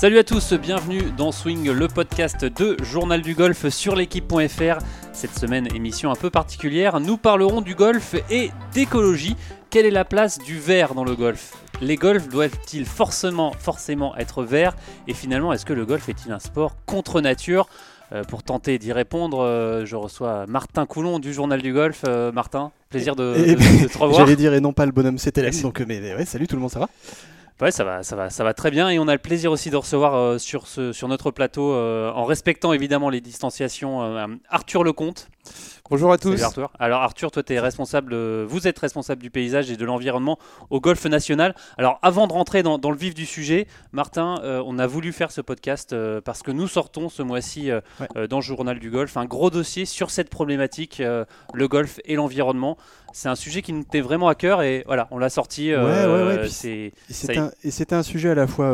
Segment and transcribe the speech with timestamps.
[0.00, 4.78] Salut à tous, bienvenue dans Swing, le podcast de Journal du Golf sur l'équipe.fr.
[5.12, 9.36] Cette semaine, émission un peu particulière, nous parlerons du golf et d'écologie.
[9.68, 11.52] Quelle est la place du verre dans le golf?
[11.82, 14.74] Les golfs doivent-ils forcément, forcément être verts?
[15.06, 17.68] Et finalement, est-ce que le golf est-il un sport contre nature?
[18.12, 22.04] Euh, pour tenter d'y répondre, euh, je reçois Martin Coulon du Journal du Golf.
[22.08, 24.18] Euh, Martin, plaisir de, de- de te revoir.
[24.18, 26.62] J'allais dire et non pas le bonhomme CTLM, donc mais, mais ouais, salut tout le
[26.62, 26.88] monde, ça va?
[27.60, 29.68] Ouais, ça va, ça va, ça va très bien et on a le plaisir aussi
[29.68, 34.26] de recevoir euh, sur, ce, sur notre plateau, euh, en respectant évidemment les distanciations, euh,
[34.48, 35.28] Arthur Lecomte.
[35.90, 36.30] Bonjour à tous.
[36.36, 36.70] Salut Arthur.
[36.78, 38.14] Alors Arthur, toi, es responsable,
[38.44, 40.38] vous êtes responsable du paysage et de l'environnement
[40.70, 41.54] au Golfe National.
[41.78, 45.12] Alors avant de rentrer dans, dans le vif du sujet, Martin, euh, on a voulu
[45.12, 47.80] faire ce podcast euh, parce que nous sortons ce mois-ci euh,
[48.16, 48.28] Ouais.
[48.28, 51.02] dans le journal du golf un gros dossier sur cette problématique,
[51.52, 52.76] le golf et l'environnement.
[53.12, 55.74] C'est un sujet qui nous tenait vraiment à cœur et voilà, on l'a sorti.
[55.74, 57.38] Ouais, ouais, Et est.
[57.38, 58.68] un, c'était un sujet à la fois,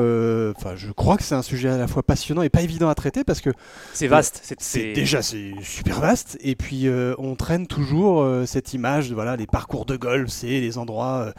[0.57, 2.95] enfin je crois que c'est un sujet à la fois passionnant et pas évident à
[2.95, 3.51] traiter parce que
[3.95, 4.55] c'est vaste.
[4.59, 9.15] C'est déjà c'est super vaste et puis euh, on traîne toujours euh, cette image de
[9.15, 11.33] voilà les parcours de golf, c'est les endroits euh,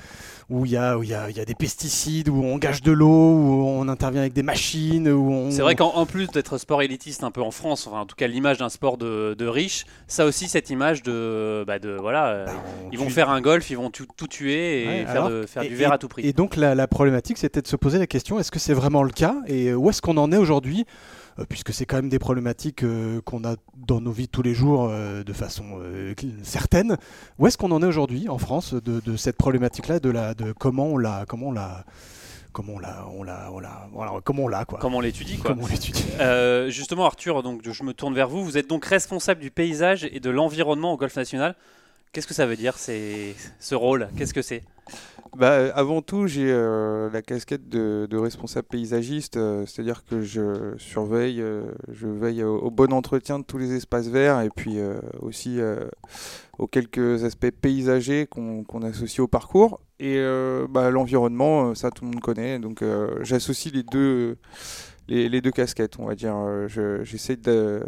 [0.49, 2.91] où il y a où il y y a des pesticides, où on gâche de
[2.91, 6.57] l'eau, où on intervient avec des machines, où on C'est vrai qu'en en plus d'être
[6.57, 9.45] sport élitiste un peu en France, enfin en tout cas l'image d'un sport de, de
[9.47, 12.45] riche, ça aussi cette image de, bah, de voilà,
[12.85, 15.09] on ils vont tue- faire un golf, ils vont tout, tout tuer et Ouais, faire,
[15.11, 16.25] alors, de- faire et- du verre à tout prix.
[16.25, 19.03] Et donc la, la problématique, c'était de se poser la question est-ce que c'est vraiment
[19.03, 20.85] le cas et où est-ce qu'on en est aujourd'hui
[21.49, 24.87] Puisque c'est quand même des problématiques euh, qu'on a dans nos vies tous les jours
[24.89, 26.97] euh, de façon euh, certaine.
[27.37, 30.51] Où est-ce qu'on en est aujourd'hui en France de, de cette problématique-là, de la, de
[30.51, 31.85] comment on l'a, comment on l'a,
[32.53, 34.79] comment on l'a, on l'a, on l'a, voilà, comment on l'a quoi.
[34.79, 35.51] Comment on l'étudie quoi.
[35.51, 36.05] Comment on l'étudie.
[36.19, 38.43] Euh, justement Arthur, donc je me tourne vers vous.
[38.43, 41.53] Vous êtes donc responsable du paysage et de l'environnement au golf national.
[42.13, 44.09] Qu'est-ce que ça veut dire c'est ce rôle?
[44.17, 44.63] Qu'est-ce que c'est?
[45.35, 50.75] Bah, euh, avant tout, j'ai euh, la casquette de, responsable paysagiste, euh, c'est-à-dire que je
[50.77, 51.43] surveille,
[51.91, 54.77] je veille au, bon entretien de tous les espaces verts et puis
[55.21, 55.59] aussi
[56.57, 59.79] aux quelques aspects paysagers qu'on associe au parcours.
[59.99, 60.21] Et
[60.69, 62.83] bah, l'environnement, ça tout le monde connaît, donc
[63.21, 64.37] j'associe les deux,
[65.07, 66.35] les, deux casquettes, on va dire.
[66.67, 67.83] Je- J'essaie de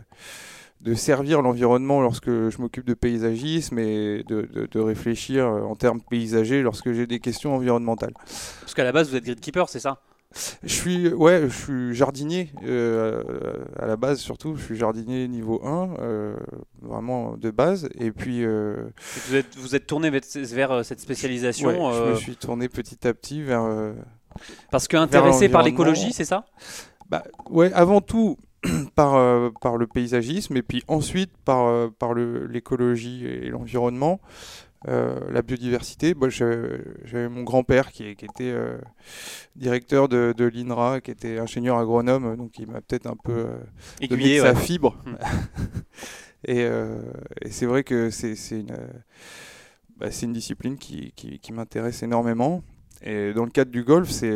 [0.82, 5.76] de servir l'environnement lorsque je m'occupe de paysagisme et de, de- de réfléchir euh, en
[5.76, 8.14] termes paysagers lorsque j'ai des questions environnementales.
[8.62, 10.00] Parce qu'à la base vous êtes gridkeeper, c'est ça?
[10.64, 13.24] Je suis, ouais, je suis jardinier euh,
[13.80, 14.56] à la base surtout.
[14.56, 16.36] Je suis jardinier niveau 1, euh,
[16.84, 17.90] vraiment de base.
[17.96, 18.76] Et puis, euh,
[19.28, 22.36] Vous êtes, vous êtes tourné vers, vers, euh, cette spécialisation ouais, je euh, me suis
[22.36, 23.64] tourné petit à petit vers.
[23.64, 23.94] euh,
[24.70, 26.46] parce que intéressé par l'écologie, c'est ça?
[27.10, 28.38] Bah, ouais, avant tout
[28.96, 34.20] par, euh, par le paysagisme et puis ensuite par, euh, par le- l'écologie et l'environnement,
[34.88, 36.16] euh, la biodiversité.
[36.30, 38.78] J'ai- J'avais mon grand-père qui, qui était euh,
[39.56, 43.60] directeur de, de l'INRA, qui était ingénieur agronome, donc il m'a peut-être un peu donné
[44.02, 44.54] Aiguillé, de ouais.
[44.54, 44.96] sa fibre.
[45.06, 45.16] Hmm.
[46.48, 46.68] et
[47.42, 48.76] et c'est vrai que c'est une,
[49.98, 52.64] bah, une discipline qui, qui, qui m'intéresse énormément.
[53.02, 54.28] Et dans le cadre du golf, c'est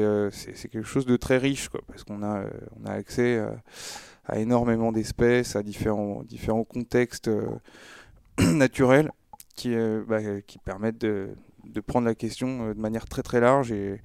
[0.71, 2.45] quelque chose de très riche, quoi, parce qu'on a,
[2.81, 3.41] on a accès
[4.25, 7.47] à énormément d'espèces, à différents, différents contextes euh,
[8.53, 9.11] naturels
[9.55, 11.29] qui, euh, bah, qui permettent de,
[11.65, 14.01] de prendre la question euh, de manière très très large et,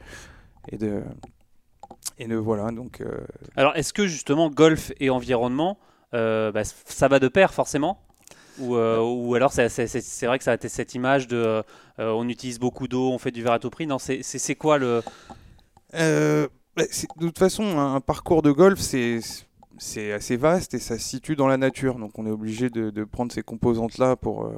[0.71, 1.03] et de
[2.19, 3.03] et de voilà donc
[3.57, 5.79] Alors, est-ce que justement golf et environnement,
[6.13, 8.01] bah, ça va de pair forcément?
[8.59, 11.37] Ou, euh, ou alors c'est- vrai que ça a été cette image de
[12.01, 13.87] euh, on utilise beaucoup d'eau, on fait du verre à tout prix?
[13.87, 15.03] Non, c'est quoi le?
[15.95, 16.85] Euh, bah,
[17.17, 19.21] de toute façon, un parcours de golf, c'est
[19.79, 21.99] c'est assez vaste et ça se situe dans la nature.
[21.99, 24.53] Donc on est obligé de, de prendre ces composantes-là pour, euh,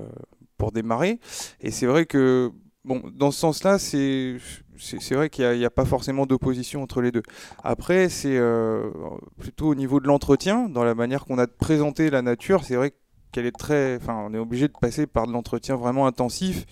[0.56, 1.20] pour démarrer.
[1.60, 2.50] Et c'est vrai que,
[2.84, 4.36] bon, dans ce sens-là, c'est
[4.80, 7.22] c'est vrai qu'il n'y a, pas forcément d'opposition entre les deux.
[7.62, 8.90] Après, c'est euh,
[9.38, 12.76] plutôt au niveau de l'entretien, dans la manière qu'on a de présenter la nature, c'est
[12.76, 12.94] vrai
[13.30, 13.96] qu'elle est très...
[13.96, 16.64] Enfin, on est obligé de passer par de l'entretien vraiment intensif.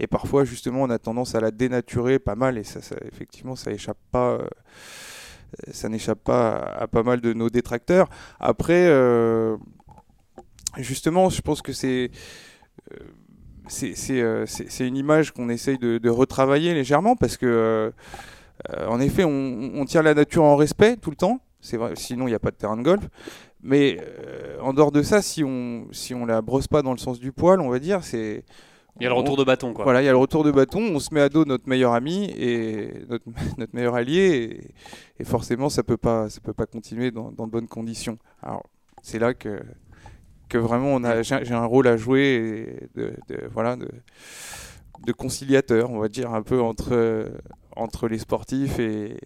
[0.00, 2.58] Et parfois, justement, on a tendance à la dénaturer pas mal.
[2.58, 4.32] Et ça, ça effectivement, ça échappe pas...
[4.32, 4.48] euh,
[5.70, 8.08] ça n'échappe pas à, pas mal de nos détracteurs.
[8.40, 9.56] Après, euh,
[10.78, 12.10] justement, je pense que c'est...
[12.92, 12.98] euh,
[13.68, 14.46] c'est euh,
[14.80, 17.90] une image qu'on essaye de, retravailler légèrement parce que, euh,
[18.70, 21.40] euh, en effet, on, tient la nature en respect tout le temps.
[21.60, 23.08] Sinon il n'y a pas de terrain de golf.
[23.62, 26.98] Mais euh, en dehors de ça, si on si on la brosse pas dans le
[26.98, 28.44] sens du poil, on va dire, c'est
[29.00, 29.84] Il y a le retour de bâton, quoi.
[29.84, 31.92] voilà, il y a le retour de bâton, on se met à dos notre meilleur
[31.94, 33.24] ami et notre,
[33.58, 34.60] notre meilleur allié,
[35.18, 38.18] et, et forcément ça peut pas, ça peut pas continuer dans, dans de bonnes conditions.
[38.42, 38.64] Alors
[39.02, 39.60] c'est là que,
[40.48, 43.88] que vraiment on a, j'ai un rôle à jouer et de, de- voilà, de,
[45.06, 47.28] de conciliateur, on va dire un peu entre,
[47.76, 49.16] entre les sportifs et,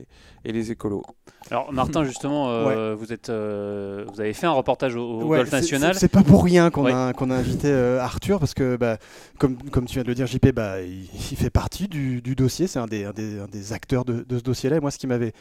[0.44, 1.02] et les écolos.
[1.50, 5.52] Alors Martin, justement, euh, vous êtes, euh, vous avez fait un reportage au, Ouais, Golf
[5.52, 5.94] National.
[5.94, 6.92] c'est- pas pour rien qu'on Ouais.
[6.92, 8.96] a, qu'on a invité euh, Arthur parce que, bah,
[9.38, 12.34] comme, comme tu viens de le dire, JP, bah, il, il fait partie du, du
[12.34, 12.66] dossier.
[12.66, 14.76] C'est un des, un des, un des acteurs de, de ce dossier-là.
[14.76, 15.32] Et moi, ce qui m'avait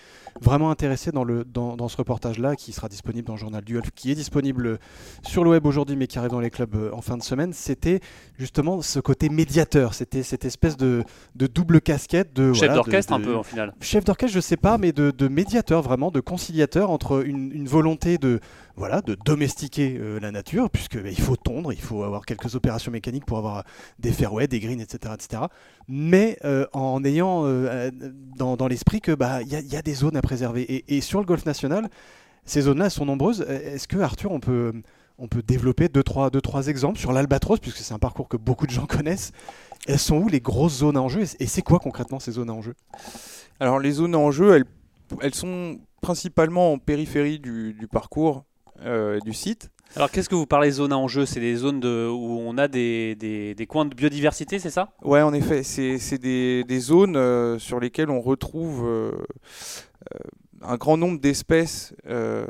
[0.42, 3.74] vraiment intéressé dans, le, dans, dans ce reportage-là, qui sera disponible dans le Journal du
[3.74, 4.80] Golf, qui est disponible
[5.24, 8.00] sur le web aujourd'hui, mais qui arrive dans les clubs en fin de semaine, c'était
[8.38, 9.94] justement ce côté médiateur.
[9.94, 11.04] C'était cette espèce de,
[11.36, 13.74] de double casquette de Chef voilà, de- d'orchestre un peu en final.
[13.82, 17.68] chef d'orchestre, je sais pas, mais de, de médiateur vraiment, de conciliateur entre une, une
[17.68, 18.40] volonté de
[18.76, 22.56] voilà de domestiquer euh, la nature, puisque bah, il faut tondre, il faut avoir quelques
[22.56, 23.64] opérations mécaniques pour avoir
[24.00, 25.44] des fairways, des greens, etc., etc.
[25.88, 27.90] Mais euh, en ayant euh,
[28.38, 30.62] dans, dans l'esprit que bah il y, a- il y a des zones à préserver
[30.64, 31.90] et, et sur le golf national,
[32.46, 33.42] ces zones-là sont nombreuses.
[33.50, 34.74] Est-ce que Arthur, on peut
[35.18, 38.38] on peut développer deux trois, deux, trois exemples sur l'Albatros, puisque c'est un parcours que
[38.38, 39.32] beaucoup de gens connaissent.
[39.88, 42.54] Elles sont où les grosses zones à enjeu et- c'est quoi concrètement ces zones à
[42.54, 42.74] enjeu
[43.60, 44.66] Alors les zones en jeu, elles,
[45.22, 48.44] elles sont principalement en périphérie du, du parcours
[48.82, 49.70] euh, du site.
[49.96, 52.68] Alors qu'est-ce que vous parlez zone à enjeu C'est des zones de, où on a
[52.68, 54.90] des, des, des coins de biodiversité, c'est ça?
[55.04, 59.12] Ouais, en effet, c'est c'est des, des zones euh, sur lesquelles on retrouve euh,
[60.14, 60.18] euh,
[60.68, 62.46] un grand nombre d'espèces euh,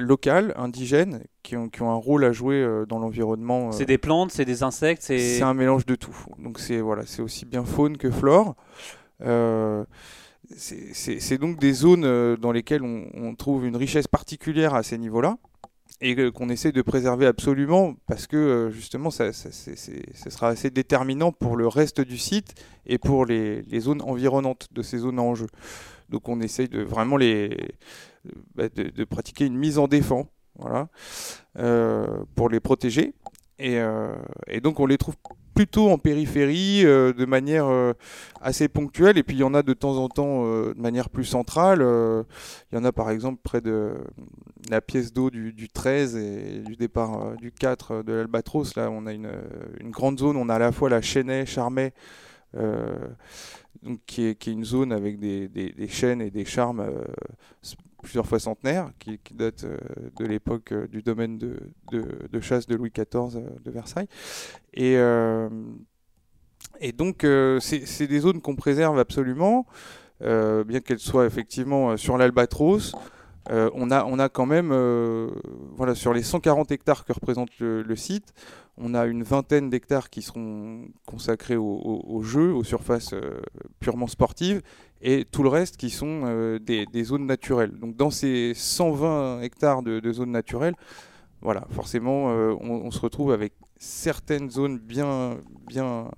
[0.00, 3.68] locales, indigènes, qui ont, qui ont un rôle à jouer euh, dans l'environnement.
[3.68, 5.18] euh, C'est des plantes, c'est des insectes, c'est.
[5.18, 6.16] C'est un mélange de tout.
[6.38, 8.54] Donc c'est voilà, c'est aussi bien faune que flore.
[10.56, 15.38] C'est- donc des zones dans lesquelles on, on trouve une richesse particulière à ces niveaux-là
[16.00, 21.32] et qu'on essaie de préserver absolument parce que euh, justement ça, ça, sera assez déterminant
[21.32, 22.54] pour le reste du site
[22.84, 25.46] et pour les, zones environnantes de ces zones en jeu.
[26.10, 27.74] Donc on essaye de vraiment les
[28.54, 30.26] bah, de, pratiquer une mise en défense,
[30.58, 30.88] voilà,
[31.58, 33.14] euh, pour les protéger.
[33.60, 34.14] Euh,
[34.48, 35.16] et donc on les trouve
[35.56, 37.94] plutôt en périphérie euh, de manière euh,
[38.42, 41.08] assez ponctuelle et puis il y en a de temps en temps euh, de manière
[41.08, 41.78] plus centrale.
[41.80, 43.94] il y en a par exemple près de
[44.68, 48.76] la pièce d'eau du, du 13 et du départ du 4 de l'Albatros.
[48.76, 49.32] Là on a une,
[49.80, 51.94] une grande zone, on a à la fois la Chênaie, Charmet,
[52.54, 52.94] euh,
[53.82, 56.84] donc qui, est, qui est une zone avec des, des, des chênes et des charmes
[58.02, 59.76] plusieurs fois centenaires, qui, qui datent euh,
[60.18, 61.58] de l'époque euh, du domaine de,
[61.90, 64.08] de, chasse de Louis XIV euh, de Versailles.
[64.74, 65.48] Et, euh,
[66.80, 67.26] et donc,
[67.60, 69.66] c'est des zones qu'on préserve absolument,
[70.20, 72.94] bien qu'elles soient effectivement sur l'Albatros.
[73.48, 74.74] On, a, on a quand même,
[75.74, 78.34] voilà, sur les 140 hectares que représente le site,
[78.78, 83.40] on a une vingtaine d'hectares qui seront consacrés au, au- au jeu, aux surfaces euh,
[83.80, 84.62] purement sportives,
[85.02, 87.72] et tout le reste qui sont euh, des, des zones naturelles.
[87.78, 90.74] Donc dans ces 120 hectares de, de zones naturelles,
[91.42, 96.10] voilà, forcément, euh, on, on se retrouve avec certaines zones bien, bien,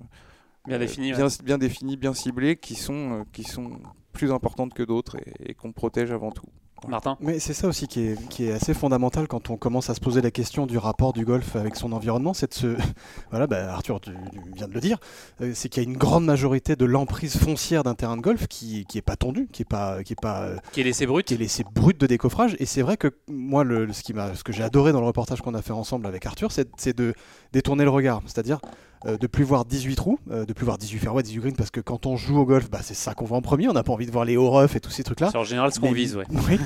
[0.67, 3.71] Bien définies, bien, bien définies, bien ciblées, qui sont, qui sont
[4.13, 6.47] plus importantes que d'autres et, et qu'on protège avant tout.
[6.87, 9.95] Martin Mais c'est ça aussi qui est, qui est assez fondamental quand on commence à
[9.95, 12.77] se poser la question du rapport du golf avec son environnement, c'est de se...
[13.31, 14.99] Voilà, bah, Arthur tu, tu viens de le dire,
[15.41, 18.47] euh, c'est qu'il y a une grande majorité de l'emprise foncière d'un terrain de golf
[18.47, 21.07] qui, qui est pas tondu, qui est pas, qui est pas, euh, Qui est laissé
[21.07, 22.57] brut qui est laissé brut de décoffrage.
[22.59, 25.07] Et c'est vrai que moi, le, ce, qui m'a, ce que j'ai adoré dans le
[25.07, 27.15] reportage qu'on a fait ensemble avec Arthur, c'est de
[27.53, 28.23] détourner le regard.
[28.27, 28.61] C'est-à-dire
[29.07, 31.71] euh, de plus voir 18 trous, euh, de plus voir 18 fairways, 18 greens, parce
[31.71, 33.69] que quand on joue au golf, bah, c'est ça qu'on voit en premier.
[33.69, 35.29] On n'a pas envie de voir les hauts roughs et tous ces trucs-là.
[35.31, 36.25] C'est en général ce qu'on vise, ouais.
[36.49, 36.59] Oui.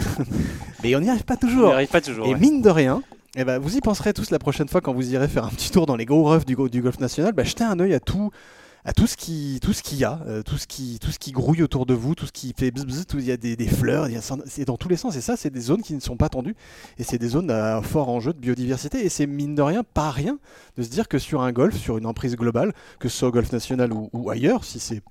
[0.83, 1.73] Mais on n'y arrive pas On n'y toujours.
[1.73, 2.27] arrive pas toujours.
[2.27, 2.39] Et ouais.
[2.41, 3.03] mine de rien,
[3.37, 5.71] eh ben, vous y penserez tous la prochaine fois quand vous irez faire un petit
[5.71, 7.33] tour dans les gros roughs du, du golf national.
[7.33, 8.31] Bah, jetez un œil à tout,
[8.85, 11.19] à tout ce qui, tout ce qu'il y a, euh, tout ce qui, tout ce
[11.19, 14.09] qui grouille autour de vous, tout ce qui fait bzz, il y a des, fleurs,
[14.47, 15.17] c'est dans tous les sens.
[15.17, 16.57] Et ça, c'est des zones qui ne sont pas tendues.
[16.99, 19.05] Et c'est des zones à fort enjeu de biodiversité.
[19.05, 20.39] Et c'est mine de rien pas rien
[20.77, 23.33] de se dire que sur un golf, sur une emprise globale, que ce soit au
[23.33, 25.03] golf national ou ailleurs, si c'est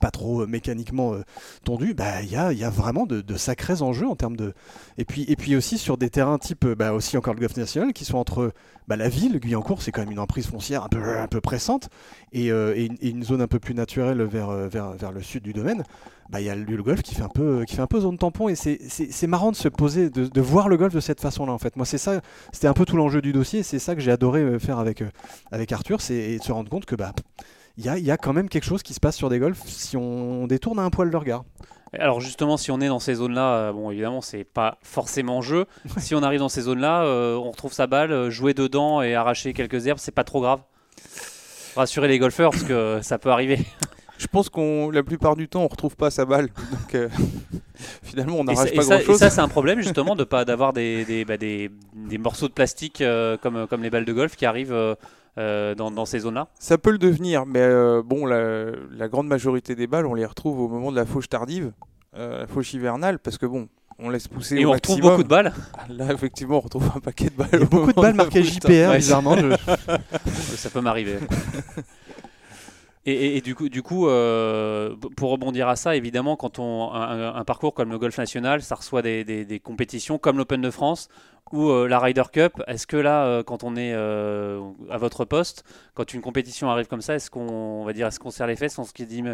[0.00, 1.22] pas trop euh, mécaniquement euh,
[1.64, 4.54] tondu, bah il y a, vraiment de, sacrés enjeux en termes de
[4.98, 7.56] et puis et puis aussi sur des terrains type euh, bah aussi encore le golf
[7.56, 8.52] national qui sont entre
[8.88, 11.88] bah, la ville Guyancourt c'est quand même une emprise foncière un peu un peu pressante
[12.32, 15.82] et, une, zone un peu plus naturelle vers vers, vers le sud du domaine
[16.30, 18.00] bah il y a le, le golf qui fait un peu qui fait un peu
[18.00, 21.20] zone tampon et c'est marrant de se poser de, de voir le golf de cette
[21.20, 21.76] façon là en fait.
[21.76, 22.20] Moi c'est ça
[22.52, 25.02] c'était un peu tout l'enjeu du dossier c'est ça que j'ai adoré faire avec
[25.50, 27.12] avec Arthur c'est de se rendre compte que bah
[27.78, 29.38] il y a, il y a quand même quelque chose qui se passe sur des
[29.38, 31.44] golfs si on détourne un poil le regard.
[31.98, 35.66] Alors justement, si on est dans ces zones-là, euh, bon évidemment, c'est pas forcément jeu.
[35.98, 39.14] si on arrive dans ces zones-là, euh, on retrouve sa balle, euh, jouer dedans et
[39.14, 40.60] arracher quelques herbes, c'est pas trop grave.
[41.76, 43.58] Rassurer les golfeurs parce que ça peut arriver.
[44.18, 46.48] Je pense qu'on, la plupart du temps, on retrouve pas sa balle.
[46.70, 47.08] Donc euh,
[48.02, 49.16] finalement, on n'arrache pas ça- grand-chose.
[49.16, 52.48] et ça, c'est un problème justement de pas d'avoir des, des, bah, des, des morceaux
[52.48, 54.96] de plastique euh, comme, comme les balles de golf qui arrivent
[55.38, 57.68] euh, dans, ces zones-là Ça peut le devenir, mais
[58.04, 61.28] bon, la, la, grande majorité des balles, on les retrouve au moment de la fauche
[61.28, 61.72] tardive,
[62.14, 64.56] la fauche hivernale, parce que bon, on laisse pousser.
[64.56, 65.52] Et on retrouve beaucoup de balles
[65.88, 67.48] Là, effectivement, on retrouve un paquet de balles.
[67.52, 69.36] Il y a beaucoup de balles marquées JPR, bizarrement.
[70.56, 71.18] Ça peut m'arriver.
[73.04, 77.74] Et, du coup, du coup euh, pour rebondir à ça, évidemment, quand on un, parcours
[77.74, 81.08] comme le Golf National, ça reçoit des, compétitions comme l'Open de France
[81.50, 82.62] ou euh, la Ryder Cup.
[82.68, 87.02] Est-ce que là, euh, quand on est à votre poste, quand une compétition arrive comme
[87.02, 89.24] ça, est-ce qu'on va dire, est-ce qu'on serre les fesses, on se dit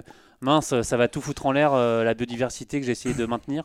[0.40, 3.64] mince, ça va tout foutre en l'air la biodiversité que j'ai essayé de maintenir?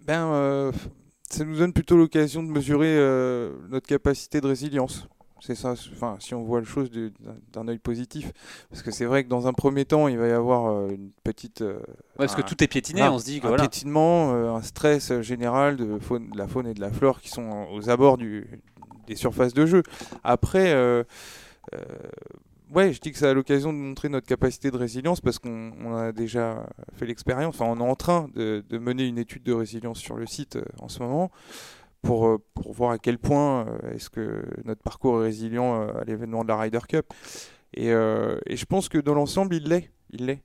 [0.00, 0.70] Ben,
[1.30, 2.94] ça nous donne plutôt l'occasion de mesurer
[3.70, 5.08] notre capacité de résilience.
[5.40, 6.90] C'est ça, enfin, si on voit le chose
[7.52, 8.32] d'un œil positif.
[8.68, 11.10] Parce que c'est vrai que dans un premier temps, il va y avoir euh, une
[11.24, 11.62] petite.
[11.62, 11.80] Euh,
[12.16, 15.76] parce que tout est piétiné, on se dit que un piétinement, euh, un stress général
[15.76, 18.46] de, faune, de la faune et de la flore qui sont aux abords du,
[19.06, 19.82] des surfaces de jeu.
[20.24, 20.74] Après,
[22.74, 25.96] ouais, je dis que c'est à l'occasion de montrer notre capacité de résilience parce qu'on
[25.96, 26.66] a déjà
[26.96, 27.54] fait l'expérience.
[27.58, 30.58] Enfin, on est en train de, de, mener une étude de résilience sur le site
[30.80, 31.30] en ce moment
[32.02, 36.00] pour, euh, pour voir à quel point euh, est-ce que notre parcours est résilient euh,
[36.00, 37.06] à l'événement de la Ryder Cup.
[37.72, 39.92] Et, et je pense que dans l'ensemble, il l'est.
[40.10, 40.42] Il l'est.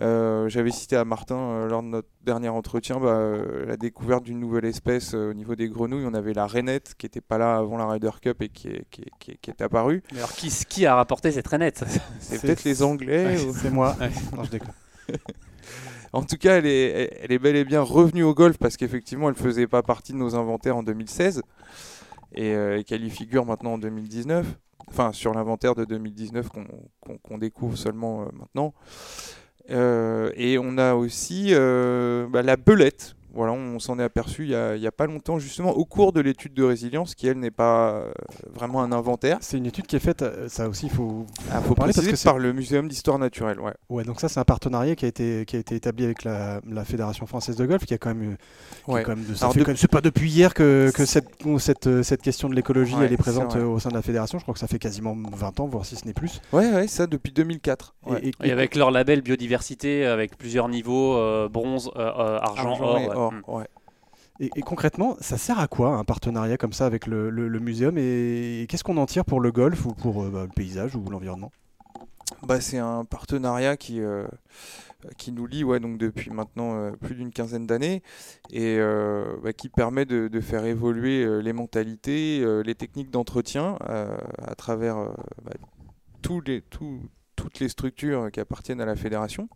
[0.00, 5.14] J'avais cité à Martin lors de notre dernier entretien bah, la découverte d'une nouvelle espèce
[5.14, 6.04] au niveau des grenouilles.
[6.04, 8.84] On avait la rainette qui n'était pas là avant la Ryder Cup et qui est,
[8.90, 10.02] qui qui qui est apparue.
[10.10, 11.84] Mais alors qui, qui a rapporté cette rainette?
[12.18, 13.36] C'est peut-être les Anglais.
[13.54, 13.94] C'est moi.
[14.36, 14.72] non, je déconne.
[16.12, 19.40] En tout cas, elle est, bel et bien revenue au golf parce qu'effectivement, elle ne
[19.40, 21.42] faisait pas partie de nos inventaires en 2016
[22.38, 24.46] euh, et, qu'elle y figure maintenant en 2019.
[24.88, 26.48] Enfin, sur l'inventaire de 2019
[27.22, 28.72] qu'on découvre seulement euh, maintenant.
[29.70, 34.86] Euh, et on a aussi bah, la belette voilà, on s'en est aperçu il n'y
[34.86, 38.12] a, pas longtemps, justement, au cours de l'étude de résilience, qui elle n'est pas euh,
[38.54, 39.36] vraiment un inventaire.
[39.40, 42.06] C'est une étude qui est faite, euh, ça aussi, il faut, ah, faut parler parce
[42.06, 43.60] que par le Muséum d'histoire naturelle.
[43.60, 43.74] Ouais.
[43.90, 46.60] ouais, donc ça, c'est un partenariat qui a été, qui a été établi avec la,
[46.84, 48.36] Fédération française de golf, qui a quand même.
[48.86, 49.02] Ouais.
[49.02, 49.24] Quand même
[49.76, 51.28] c'est pas depuis hier que, que cette,
[51.58, 54.38] cette, cette, question de l'écologie elle est présente au sein de la fédération.
[54.38, 56.40] Je crois que ça fait quasiment 20 ans, voire si ce n'est plus.
[56.52, 57.94] Ouais, ouais, ça depuis 2004.
[58.22, 63.25] Et, et, avec leur label biodiversité, avec plusieurs niveaux, euh, bronze, argent, or.
[63.32, 63.64] Mm.
[64.38, 68.66] Et, concrètement, ça sert à quoi un partenariat comme ça avec le, le, muséum et,
[68.68, 71.52] qu'est-ce qu'on en tire pour le golf ou pour euh, bah, le paysage ou l'environnement?
[72.42, 74.26] Bah, C'est un partenariat qui, euh,
[75.16, 78.02] qui nous lie ouais, donc depuis maintenant euh, plus d'une quinzaine d'années
[78.52, 78.78] et
[79.42, 84.96] bah, qui permet de, de, faire évoluer les mentalités, les techniques d'entretien à travers
[85.44, 85.52] bah,
[86.20, 89.48] tous les, toutes les structures qui appartiennent à la fédération.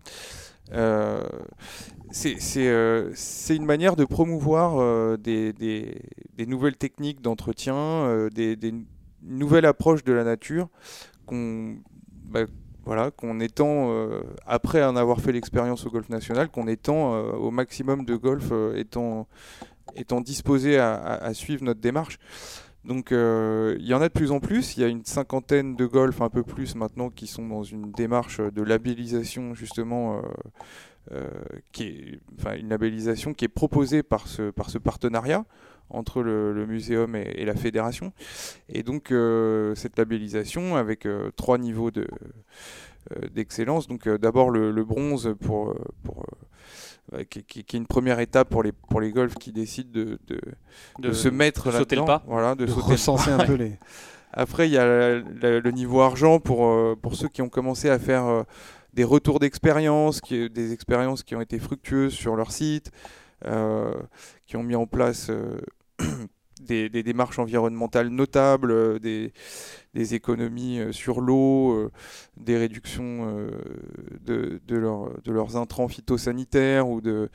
[0.73, 1.23] Euh,
[2.57, 5.55] euh, c'est une manière de promouvoir euh, des,
[6.47, 8.75] nouvelles techniques d'entretien, des, des,
[9.23, 10.69] nouvelles approches de la nature
[11.27, 11.77] qu'on
[12.25, 12.45] bah,
[12.85, 13.11] voilà,
[13.41, 13.93] étend,
[14.47, 19.29] après en avoir fait l'expérience au golf national, qu'on étend au maximum de golf étant,
[19.95, 22.19] étant disposé à, suivre notre démarche.
[22.85, 25.87] Donc il y en a de plus en plus, il y a une cinquantaine de
[25.87, 30.23] golf, un peu plus maintenant, qui sont dans une démarche de labellisation justement
[31.13, 31.29] euh,
[31.73, 35.45] qui est, enfin, une labellisation qui est proposée par ce, par ce partenariat
[35.89, 38.13] entre le, muséum et, la fédération.
[38.69, 42.07] Et donc euh, cette labellisation avec euh, trois niveaux de,
[43.33, 43.89] d'excellence.
[43.89, 45.75] Donc d'abord le, bronze pour
[47.29, 50.19] qui, qui, qui, est une première étape pour les, pour les golfs qui décident de,
[50.26, 50.40] de,
[50.99, 52.02] de, se mettre là-dedans.
[52.02, 52.23] le pas.
[52.26, 53.79] Voilà, de, sauter recenser un peu les...
[54.33, 58.45] Après, il y a le, niveau argent pour, pour ceux qui ont commencé à faire
[58.93, 62.90] des retours d'expérience, des expériences qui ont été fructueuses sur leur site,
[63.47, 63.95] euh,
[64.47, 65.59] qui ont mis en place euh,
[66.61, 69.31] des, démarches environnementales notables, euh,
[69.94, 71.90] des, économies sur l'eau,
[72.37, 73.49] des réductions
[74.25, 77.28] de, de, leurs intrants phytosanitaires ou de,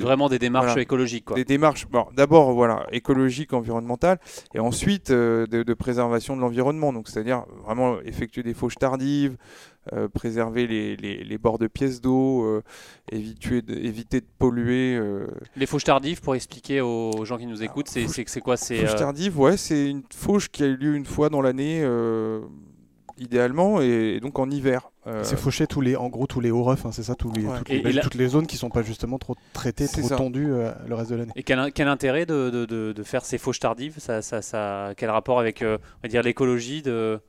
[0.00, 1.26] vraiment des démarches écologiques.
[1.26, 1.36] Quoi.
[1.36, 4.18] Des démarches, bon, d'abord voilà, écologiques, environnementales,
[4.54, 6.92] et ensuite de, de, préservation de l'environnement.
[6.92, 9.36] Donc c'est-à-dire vraiment effectuer des fauches tardives,
[9.92, 12.62] euh, préserver les, les, bords de pièces d'eau, euh,
[13.10, 14.96] éviter, de, éviter de polluer.
[14.96, 15.26] Euh.
[15.56, 18.94] Les fauches tardives, pour expliquer aux gens qui nous écoutent, c'est, c'est, quoi c'est, Fauche
[18.94, 21.82] tardive, ouais, c'est une fauche qui a eu lieu une fois dans l'année
[23.18, 24.90] idéalement, et, donc en hiver.
[25.22, 27.42] C'est faucher tous les, en gros tous les hauts refs, hein, c'est ça, tous les,
[27.42, 30.46] toutes, les, toutes, les, zones qui sont pas justement trop traitées, trop tendues
[30.86, 31.32] le reste de l'année.
[31.34, 33.96] Et quel, quel intérêt de, de, de, faire ces fauches tardives?
[33.98, 37.20] Ça, ça, ça, Quel rapport avec on va dire l'écologie de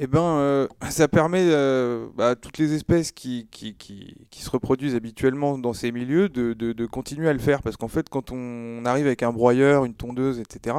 [0.00, 4.42] eh ben, euh, ça permet euh, à bah, toutes les espèces qui, qui, qui, qui,
[4.42, 7.62] se reproduisent habituellement dans ces milieux de, de, de continuer à le faire.
[7.62, 10.76] Parce qu'en fait, quand on arrive avec un broyeur, une tondeuse, etc.,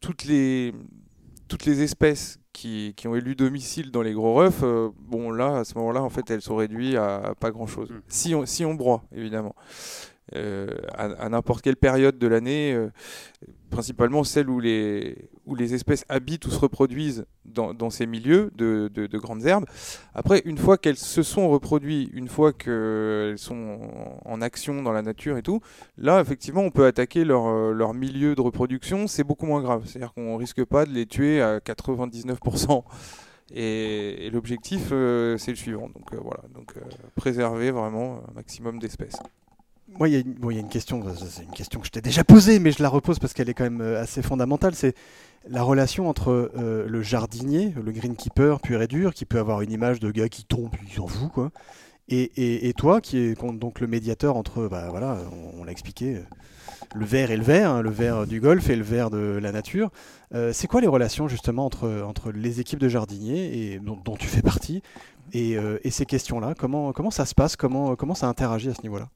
[0.00, 0.74] toutes les,
[1.48, 5.58] toutes les espèces qui, qui, ont élu domicile dans les gros refs, euh, bon là,
[5.58, 7.90] à ce moment-là, en fait, elles sont réduites à, pas grand-chose.
[7.90, 8.00] Mm.
[8.08, 9.54] Si, on, si on broie, évidemment.
[10.34, 12.88] Euh, à, n'importe quelle période de l'année, euh,
[13.70, 18.50] principalement celle où les, où les espèces habitent ou se reproduisent dans, dans ces milieux
[18.56, 19.66] de, de, grandes herbes.
[20.14, 23.78] Après, une fois qu'elles se sont reproduites, une fois qu'elles sont
[24.24, 25.60] en action dans la nature et tout,
[25.96, 29.82] là, effectivement, on peut attaquer leur, leur milieu de reproduction, c'est beaucoup moins grave.
[29.86, 32.82] C'est-à-dire qu'on risque pas de les tuer à 99%.
[33.54, 35.88] Et, l'objectif, euh, c'est le suivant.
[35.88, 36.74] Donc voilà, donc
[37.14, 39.20] préserver vraiment un maximum d'espèces.
[39.98, 42.70] Moi, il y, a une question, c'est une question que je t'ai déjà posée, mais
[42.70, 44.74] je la repose parce qu'elle est quand même euh, assez fondamentale.
[44.74, 44.94] C'est
[45.48, 49.72] la relation entre euh, le jardinier, le greenkeeper pur et dur, qui peut avoir une
[49.72, 51.50] image de gars qui tombe, il s'en fout, quoi.
[52.08, 55.18] Et, toi, qui est donc le médiateur entre, bah, voilà,
[55.58, 56.20] on, l'a expliqué,
[56.94, 59.50] le vert et le vert, hein, le vert du golf et le vert de la
[59.50, 59.90] nature.
[60.32, 64.14] Euh, c'est quoi les relations justement entre, entre les équipes de jardiniers et, dont, dont
[64.14, 64.82] tu fais partie
[65.32, 66.54] et, et ces questions-là?
[66.56, 67.56] Comment, comment ça se passe?
[67.56, 69.08] Comment, comment ça interagit à ce niveau-là?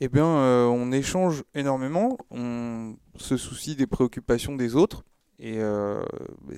[0.00, 5.04] Eh bien, euh, on échange énormément, on se soucie des préoccupations des autres,
[5.38, 6.02] et euh,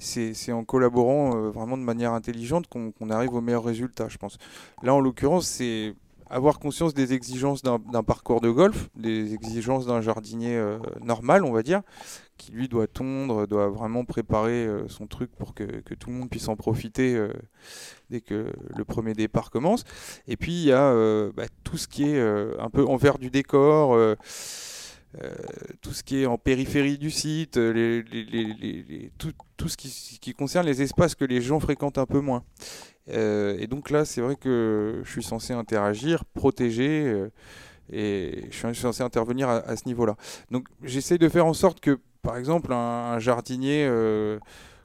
[0.01, 4.39] c'est en collaborant euh, vraiment de manière intelligente qu'on arrive aux meilleurs résultats, je pense.
[4.83, 5.95] Là, en l'occurrence, c'est
[6.31, 10.61] avoir conscience des exigences d'un parcours de golf, des exigences d'un jardinier
[11.01, 11.81] normal, on va dire,
[12.39, 15.65] qui lui doit tondre, doit vraiment préparer euh, son truc pour que,
[15.95, 17.33] tout le monde puisse en profiter euh,
[18.09, 19.85] dès que le premier départ commence.
[20.27, 23.31] Et puis il y a euh, bah, tout ce qui est un peu envers du
[23.31, 23.99] décor.
[25.83, 30.81] tout ce qui est en périphérie du site, les, tout, ce qui, qui, concerne les
[30.81, 32.45] espaces que les gens fréquentent un peu moins.
[33.09, 37.29] et donc là, c'est vrai que je suis censé interagir, protéger,
[37.91, 40.17] et je suis censé intervenir à, à ce niveau-là.
[40.51, 44.39] Donc j'essaie de faire en sorte que par exemple, un, jardinier euh,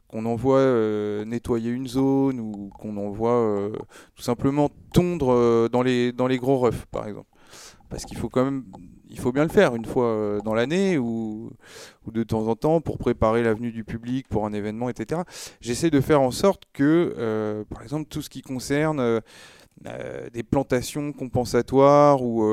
[0.08, 3.72] qu'on envoie euh, nettoyer une zone ou qu'on envoie euh,
[4.16, 7.30] tout simplement tondre dans, les, dans les gros refs, par exemple.
[7.90, 8.64] Parce qu'il faut quand même,
[9.10, 11.52] il faut bien le faire une fois dans l'année ou,
[12.06, 15.22] ou, de temps en temps pour préparer l'avenue du public pour un événement, etc.
[15.62, 19.22] J'essaie de faire en sorte que, par exemple, tout ce qui concerne
[20.34, 22.44] des plantations compensatoires ou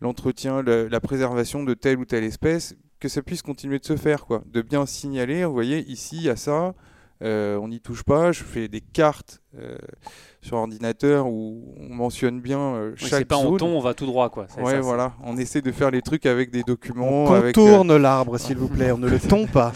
[0.00, 4.26] l'entretien, la, préservation de telle ou telle espèce que ça puisse continuer de se faire,
[4.26, 4.44] quoi.
[4.46, 6.72] De bien signaler, vous voyez, ici, il y a ça,
[7.20, 8.30] euh, on n'y touche pas.
[8.30, 9.76] Je fais des cartes euh,
[10.40, 14.06] sur ordinateur où on mentionne bien euh, chaque C'est pas en ton, on va tout
[14.06, 14.46] droit, quoi.
[14.56, 15.14] Ouais, voilà.
[15.24, 17.24] On essaie de faire les trucs avec des documents.
[17.24, 18.92] On contourne l'arbre, s'il vous plaît.
[18.92, 19.72] On ne le tombe pas.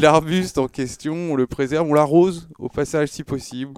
[0.00, 3.72] L'arbuste en question, on le préserve, on l'arrose au passage si possible.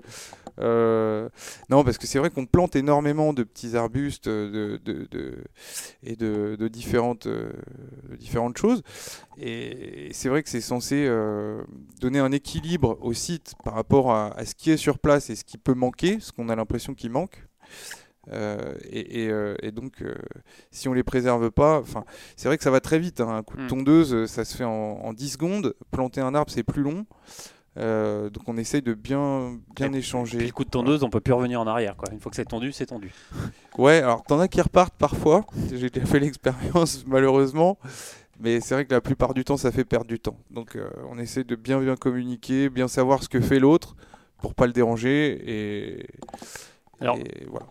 [0.61, 1.29] Euh,
[1.69, 4.81] non, parce que c'est vrai qu'on plante énormément de petits arbustes de,
[6.03, 7.53] et de, différentes, euh,
[8.19, 8.83] différentes choses.
[9.38, 11.62] Et c'est vrai que c'est censé euh,
[12.01, 15.45] donner un équilibre au site par rapport à, ce qui est sur place et ce
[15.45, 17.47] qui peut manquer, ce qu'on a l'impression qu'il manque.
[18.31, 20.03] et, donc,
[20.71, 21.83] si on les préserve pas,
[22.37, 23.21] c'est vrai que ça va très vite.
[23.21, 23.37] Hein.
[23.37, 23.69] Un coup de hmm.
[23.69, 25.75] tondeuse, ça se fait en, en 10 secondes.
[25.90, 27.07] Planter un arbre, c'est plus long.
[27.76, 30.38] Euh, donc on essaye de bien, bien échanger.
[30.42, 31.96] Et le coup de tondeuse, on peut plus revenir en arrière.
[31.96, 32.12] Quoi.
[32.12, 33.12] Une fois que c'est tendu, c'est tendu.
[33.76, 35.44] Ouais, alors t'en as qui repartent parfois.
[35.72, 37.76] J'ai déjà fait l'expérience malheureusement.
[38.38, 40.38] Mais c'est vrai que la plupart du temps, ça fait perdre du temps.
[40.50, 43.96] Donc euh, on essaie de bien bien communiquer, bien savoir ce que fait l'autre
[44.38, 46.06] pour pas le déranger et
[47.05, 47.19] alors,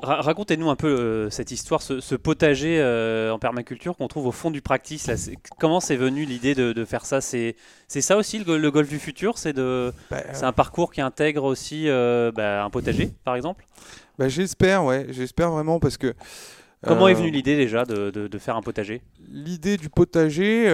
[0.03, 4.51] racontez-nous un peu euh, cette histoire, ce, potager euh, en permaculture qu'on trouve au fond
[4.51, 5.09] du practice.
[5.59, 7.19] comment c'est venu l'idée de, faire ça?
[7.19, 7.55] C'est
[7.87, 9.37] ça aussi le, golf du futur?
[9.37, 9.91] C'est bah,
[10.41, 13.65] un parcours qui intègre aussi euh, bah, un potager, par exemple?
[14.19, 16.13] Bah, J'espère, ouais, j'espère vraiment parce que.
[16.85, 19.01] Comment est venue l'idée déjà de, faire un potager?
[19.31, 20.67] L'idée du potager.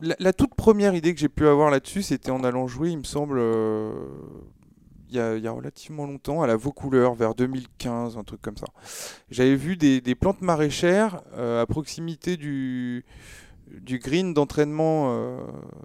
[0.00, 3.04] la, toute première idée que j'ai pu avoir là-dessus, c'était en allant jouer, il me
[3.04, 3.40] semble,
[5.08, 8.66] il y, a, relativement longtemps, à la Vaucouleur, vers 2015, un truc comme ça.
[9.30, 13.04] J'avais vu des, plantes maraîchères euh, à proximité du,
[13.68, 15.38] green d'entraînement euh,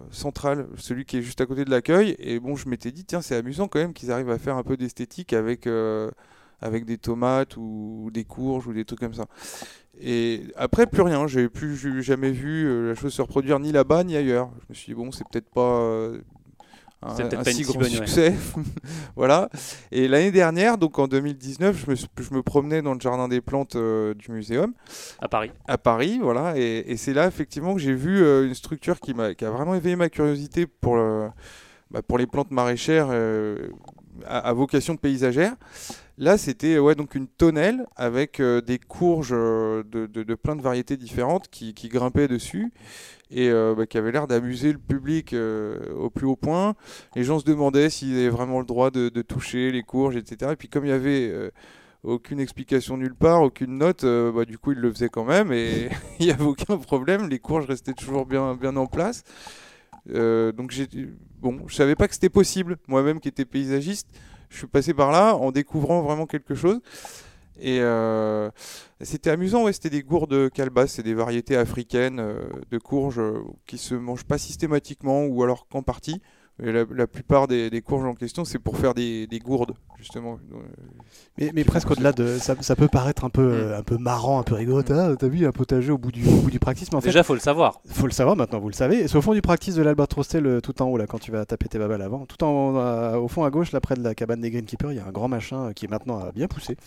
[0.10, 2.16] central, celui qui est juste à côté de l'accueil.
[2.20, 4.64] Et bon, je m'étais dit, tiens, c'est amusant quand même qu'ils arrivent à faire un
[4.64, 6.10] peu d'esthétique avec, euh,
[6.60, 9.26] avec des tomates ou, des courges ou des trucs comme ça.
[10.00, 11.28] Et après, plus rien.
[11.28, 14.50] J'ai plus jamais vu la chose se reproduire ni là-bas ni ailleurs.
[14.62, 16.12] Je me suis dit, bon, c'est peut-être pas
[17.04, 18.34] un, un si gros succès.
[19.16, 19.50] voilà.
[19.92, 23.42] Et l'année dernière, donc en 2019, je me, je me promenais dans le jardin des
[23.42, 24.74] plantes euh, du muséum.
[25.20, 25.52] À Paris.
[25.68, 26.54] À Paris, voilà.
[26.58, 29.74] Et, c'est là, effectivement, que j'ai vu euh, une structure qui, a, qui a vraiment
[29.74, 31.30] éveillé ma curiosité pour, le,
[31.90, 33.70] bah, pour les plantes maraîchères euh,
[34.26, 35.56] à, vocation paysagère.
[36.22, 40.96] Là, c'était ouais, donc une tonnelle avec euh, des courges euh, de, plein de variétés
[40.96, 42.72] différentes qui, grimpaient dessus
[43.32, 46.76] et euh, bah, qui avaient l'air d'amuser le public au plus haut point.
[47.16, 50.52] Les gens se demandaient s'ils avaient vraiment le droit de, toucher les courges, etc.
[50.52, 51.52] Et puis comme il y avait
[52.04, 55.90] aucune explication nulle part, aucune note, bah, du coup ils le faisaient quand même et
[56.20, 57.30] il n'y avait aucun problème.
[57.30, 59.24] Les courges restaient toujours bien, bien en place.
[60.06, 60.72] donc
[61.40, 62.78] bon, je savais pas que c'était possible.
[62.88, 64.08] Moi-même qui étais paysagiste,
[64.52, 66.82] je suis passé par là en découvrant vraiment quelque chose.
[67.60, 68.50] Et euh,
[69.00, 73.44] c'était amusant, ouais, c'était des gourdes calebasse, c'est des variétés africaines euh, de courges euh,
[73.66, 76.22] qui se mangent pas systématiquement ou alors qu'en partie.
[76.64, 80.38] Et la, plupart des, courges en question, c'est pour faire des, gourdes, justement.
[81.38, 82.38] Mais, presque au-delà de.
[82.38, 83.52] Ça, peut paraître un peu, mm.
[83.52, 84.84] euh, un peu marrant, un peu rigolo.
[84.84, 86.92] T'as vu un potager au bout du, au bout du practice.
[86.92, 87.82] Mais en Déjà, faut le savoir.
[87.88, 89.08] faut le savoir maintenant, vous le savez.
[89.08, 90.28] C'est au fond du practice de l'Albatros
[90.62, 92.26] tout en haut, là, quand tu vas taper tes babales avant.
[92.26, 95.00] Tout en, au fond à gauche, là, près de la cabane des Greenkeepers, il y
[95.00, 96.78] a un grand machin euh, qui est maintenant à bien poussé.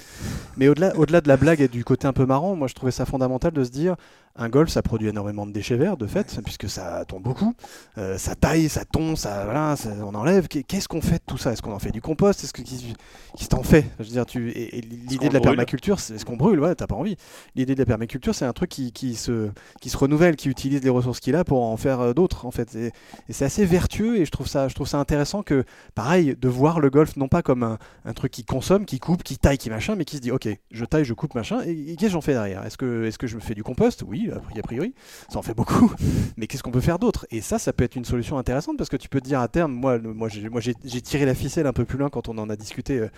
[0.56, 2.74] Mais au-delà au -delà de la blague et du côté un peu marrant, moi, je
[2.74, 3.96] trouvais ça fondamental de se dire
[4.36, 7.54] un golf, ça produit énormément de déchets verts, de fait, puisque ça tombe beaucoup.
[7.98, 9.63] Euh, ça taille, ça tombe, ça, voilà,
[10.02, 10.48] on enlève.
[10.48, 11.52] Qu'est-ce qu'on fait de tout ça?
[11.52, 12.42] Est-ce qu'on en fait du compost?
[12.44, 16.18] Est-ce que qui, t'en fait Je veux dire, tu et, l'idée de la permaculture, c'est
[16.18, 16.60] ce qu'on brûle?
[16.60, 17.16] Ouais, t'as pas envie.
[17.54, 19.50] L'idée de la permaculture, c'est un truc qui, qui, se
[19.80, 22.50] qui se renouvelle, qui utilise les ressources qu'il a pour en faire euh, d'autres, en
[22.50, 22.74] fait.
[22.74, 22.92] Et,
[23.30, 26.80] c'est assez vertueux et je trouve ça, je trouve ça intéressant que, pareil, de voir
[26.80, 29.70] le golf non pas comme un, un truc qui consomme, qui coupe, qui taille, qui
[29.70, 31.60] machin, mais qui se dit, ok, je taille, je coupe, machin.
[31.66, 32.64] Et, qu'est-ce que j'en fais derrière?
[32.64, 34.02] Est-ce que, est-ce que je me fais du compost?
[34.06, 34.94] Oui a priori,
[35.28, 35.92] ça en fait beaucoup,
[36.36, 37.26] mais qu'est-ce qu'on peut faire d'autre?
[37.30, 39.48] Et ça, ça peut être une solution intéressante parce que tu peux te dire à
[39.48, 42.56] terme, moi, moi, j'ai, tiré la ficelle un peu plus loin quand on en a
[42.56, 43.08] discuté euh,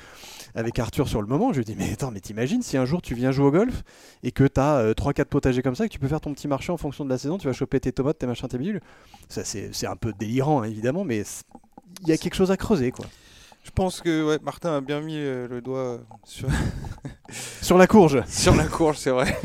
[0.55, 1.53] avec Arthur sur le moment.
[1.53, 3.51] Je lui ai dit, mais attends, mais t'imagines si un jour tu viens jouer au
[3.51, 3.83] golf
[4.23, 6.73] et que tu as 3-4 potagers comme ça, que tu peux faire ton petit marché
[6.73, 8.81] en fonction de la saison, tu vas choper tes tomates, tes machins, tes bidules.
[9.29, 11.23] Ça, c'est, un peu délirant, hein, évidemment, mais
[12.03, 13.07] il y a quelque chose à creuser, quoi.
[13.67, 16.49] Je pense que ouais, Martin a bien mis euh, le doigt sur...
[17.61, 18.23] sur la courge.
[18.29, 19.37] sur la courge, c'est vrai.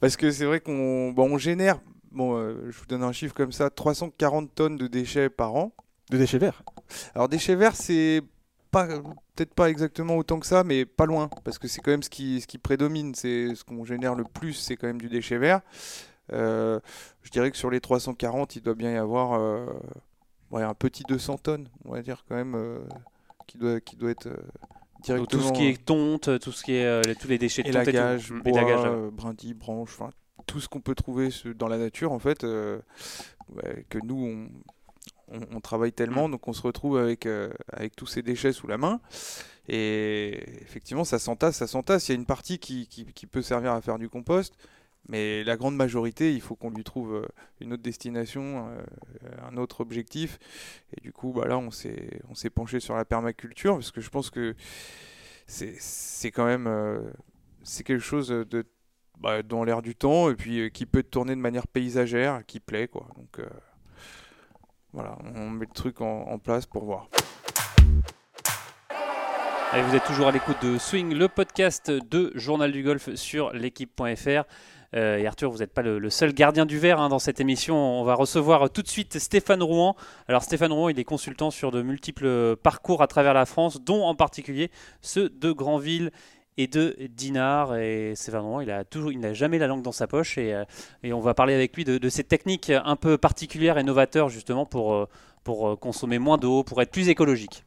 [0.00, 1.78] Parce que c'est vrai qu'on bon, on génère,
[2.12, 5.72] bon, euh, je vous donne un chiffre comme ça, 340 tonnes de déchets par an.
[6.10, 6.62] De déchets verts
[7.14, 8.22] Alors déchets verts, c'est
[8.70, 12.02] pas peut-être pas exactement autant que ça, mais pas loin, parce que c'est quand même
[12.02, 15.08] ce qui, ce qui prédomine, c'est ce qu'on génère le plus, c'est quand même du
[15.08, 15.60] déchet vert.
[16.32, 16.78] Euh,
[17.22, 19.66] je dirais que sur les 340, il doit bien y avoir euh,
[20.50, 22.56] ouais, un petit 200 tonnes, on va dire quand même,
[23.46, 24.28] qui, doit, qui doit être
[25.00, 28.32] tout ce qui est tonte, tout ce qui est euh, tous les déchets de élagage,
[28.32, 30.10] bois, euh, brindilles, branches, enfin
[30.46, 32.80] tout ce qu'on peut trouver dans la nature en fait, euh,
[33.88, 34.48] que nous
[35.28, 37.28] on, travaille tellement, donc on se retrouve avec,
[37.72, 39.00] avec tous ces déchets sous la main.
[39.68, 42.08] Et effectivement, ça s'entasse, ça s'entasse.
[42.08, 44.54] Il y a une partie qui, qui, peut servir à faire du compost,
[45.08, 47.28] mais la grande majorité, il faut qu'on lui trouve
[47.60, 48.68] une autre destination,
[49.42, 50.40] un autre objectif.
[50.96, 54.30] Et du coup, bah là, on s'est, penché sur la permaculture, parce que je pense
[54.30, 54.56] que
[55.46, 56.68] c'est, quand même
[57.84, 58.64] quelque chose de
[59.20, 62.88] bah, dans l'air du temps et puis qui peut tourner de manière paysagère, qui plaît
[62.88, 63.06] quoi.
[63.16, 63.40] Donc
[64.92, 67.08] voilà, on met le truc en, place pour voir.
[69.72, 74.42] Vous êtes toujours à l'écoute de Swing, le podcast de Journal du Golf sur l'équipe.fr.
[74.96, 77.76] Euh, et Arthur, vous n'êtes pas le, seul gardien du verre hein, dans cette émission.
[77.76, 79.94] On va recevoir tout de suite Stéphane Rouen.
[80.26, 84.02] Alors Stéphane Rouen, il est consultant sur de multiples parcours à travers la France, dont
[84.02, 86.10] en particulier ceux de Granville
[86.56, 87.76] et de Dinard.
[87.76, 90.38] Et Stéphane Rouen, il a toujours, il n'a jamais la langue dans sa poche.
[90.38, 90.64] Et, euh,
[91.04, 94.94] on va parler avec lui de, ces techniques un peu particulières et novateurs justement pour,
[94.94, 95.08] euh,
[95.44, 97.64] pour consommer moins d'eau, pour être plus écologique.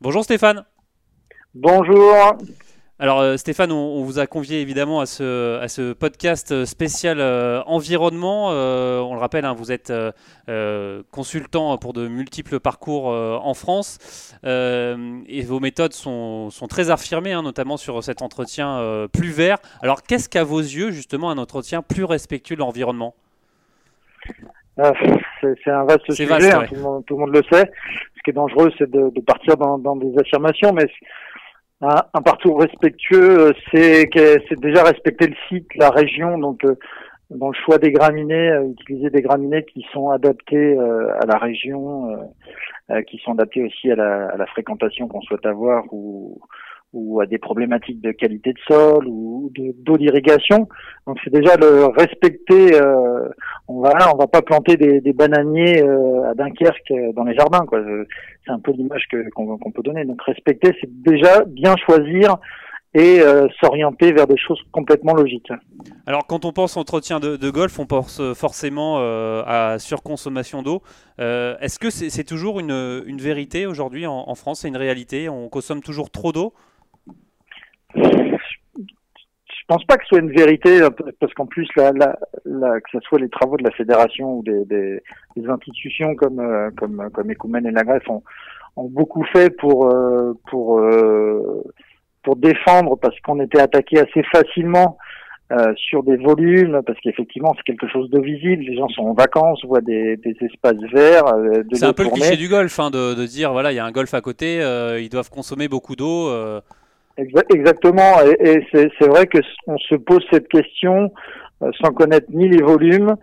[0.00, 0.64] Bonjour Stéphane.
[1.54, 2.38] Bonjour.
[3.00, 7.62] Alors euh, Stéphane, on, vous a convié évidemment à ce, à ce podcast spécial euh,
[7.64, 8.48] environnement.
[8.50, 9.92] Euh, on le rappelle, hein, vous êtes
[11.12, 17.42] consultant pour de multiples parcours en France et vos méthodes sont, sont très affirmées, hein,
[17.42, 19.58] notamment sur cet entretien plus vert.
[19.80, 23.14] Alors qu'est-ce qu'à vos yeux justement un entretien plus respectueux de l'environnement?
[24.80, 24.92] Ah,
[25.40, 26.74] c'est un vaste sujet, hein, tout,
[27.16, 27.70] le monde, le sait.
[28.16, 30.86] Ce qui est dangereux, c'est de, de, partir dans, dans des affirmations, mais
[31.80, 36.74] un, un, parcours respectueux, euh, c'est déjà respecter le site, la région, donc euh,
[37.30, 42.18] dans le choix des graminées, euh, utiliser des graminées qui sont adaptées à la région,
[43.06, 46.40] qui sont adaptées aussi à la, à la fréquentation qu'on souhaite avoir ou,
[46.92, 50.68] ou à des problématiques de qualité de sol ou d'eau d'irrigation.
[51.06, 52.80] Donc c'est déjà le respecter.
[52.80, 53.28] Euh,
[53.66, 57.64] on va on va pas planter des, bananiers euh, à Dunkerque euh, dans les jardins.
[58.46, 60.04] C'est un peu l'image qu'on peut donner.
[60.04, 62.38] Donc respecter, c'est déjà bien choisir
[62.94, 63.20] et
[63.60, 65.52] s'orienter vers des choses complètement logiques.
[66.06, 68.98] Alors quand on pense entretien de, golf, on pense forcément
[69.46, 70.82] à surconsommation d'eau.
[71.18, 74.60] Est-ce que c'est toujours une, vérité aujourd'hui en France?
[74.60, 75.28] C'est une réalité?
[75.28, 76.54] On consomme toujours trop d'eau?
[77.94, 80.80] Je pense pas que ce soit une vérité,
[81.20, 84.64] parce qu'en plus, la, la, que ce soit les travaux de la fédération ou des,
[84.64, 85.02] des,
[85.36, 88.22] des institutions comme euh, comme comme Ecoumen et la Grèce ont,
[88.76, 91.62] ont beaucoup fait pour euh, pour euh,
[92.22, 94.96] pour défendre, parce qu'on était attaqué assez facilement
[95.52, 99.14] euh, sur des volumes, parce qu'effectivement c'est quelque chose de visible, les gens sont en
[99.14, 101.26] vacances, voient des, des espaces verts.
[101.26, 103.78] Euh, c'est un peu le cliché du golf, hein, de, de, dire voilà il y
[103.78, 106.30] a un golf à côté, euh, ils doivent consommer beaucoup d'eau.
[107.18, 111.10] Exactement, et, et c'est vrai que on se pose cette question
[111.62, 113.16] euh, sans connaître ni les volumes,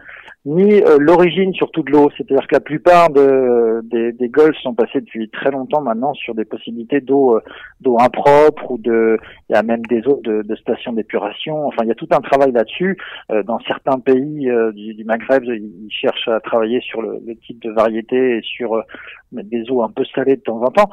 [0.45, 2.09] ni euh, l'origine surtout de l'eau.
[2.17, 6.35] C'est-à-dire que la plupart de, des, des golfs sont passés depuis très longtemps maintenant sur
[6.35, 7.41] des possibilités d'eau euh,
[7.79, 9.17] d'eau impropre ou de
[9.49, 11.65] il y a même des eaux de, de stations d'épuration.
[11.67, 12.97] Enfin, il y a tout un travail là-dessus.
[13.45, 17.71] dans certains pays du, du, Maghreb, ils cherchent à travailler sur le, le type de
[17.71, 18.83] variété et sur
[19.31, 20.89] des eaux un peu salées de temps en temps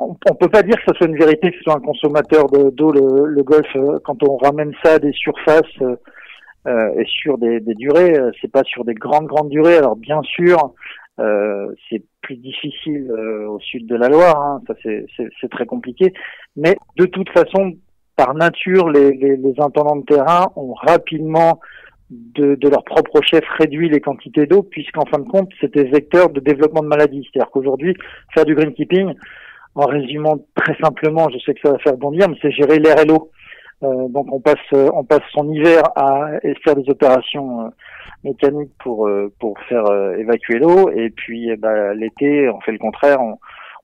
[0.00, 2.90] on, peut pas dire que ce soit une vérité que ce soit un consommateur d'eau
[2.90, 5.96] le, le, golf euh, quand on ramène ça à des surfaces euh,
[6.66, 9.76] euh et sur des, des durées euh, c'est pas sur des grandes grandes durées.
[9.76, 10.72] Alors bien sûr
[11.18, 16.12] euh, c'est plus difficile au sud de la Loire hein, ça c'est très compliqué.
[16.56, 17.74] Mais de toute façon
[18.16, 21.60] par nature les, les, les intendants de terrain ont rapidement
[22.10, 26.28] de, de, leur propre chef réduit les quantités d'eau, puisqu'en fin de compte, c'était vecteur
[26.28, 27.26] de développement de maladies.
[27.30, 27.94] C'est-à-dire qu'aujourd'hui,
[28.34, 29.14] faire du greenkeeping,
[29.74, 32.98] en résumant très simplement, je sais que ça va faire bondir, mais c'est gérer l'air
[33.00, 33.30] et l'eau.
[33.82, 37.68] Euh, donc on passe on passe son hiver à faire des opérations euh,
[38.24, 39.84] mécaniques pour euh, pour faire
[40.18, 40.90] évacuer l'eau.
[40.90, 43.20] Et puis eh ben, l'été on fait le contraire.
[43.20, 43.38] On,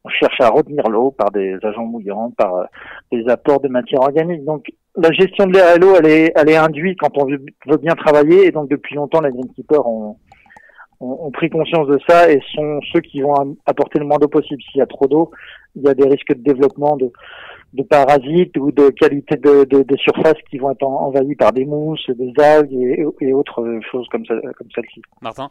[0.05, 2.67] on cherche à retenir l'eau par des agents mouillants par
[3.11, 4.45] des apports de matière organique.
[4.45, 7.45] Donc la gestion de l'air et l'eau elle est elle est induite quand on veut,
[7.67, 8.47] veut bien travailler.
[8.47, 10.19] Et donc depuis longtemps les greenkeepers ont
[11.01, 14.61] ont, pris conscience de ça et sont ceux qui vont apporter le moins d'eau possible.
[14.63, 15.31] S'il y a trop d'eau,
[15.75, 17.11] il y a des risques de développement de,
[17.75, 21.65] de parasites ou de qualité de, de, de surface qui vont être envahies par des
[21.65, 25.03] mousses, des algues et, et autres choses comme, ça, comme celle-ci.
[25.21, 25.51] Martin?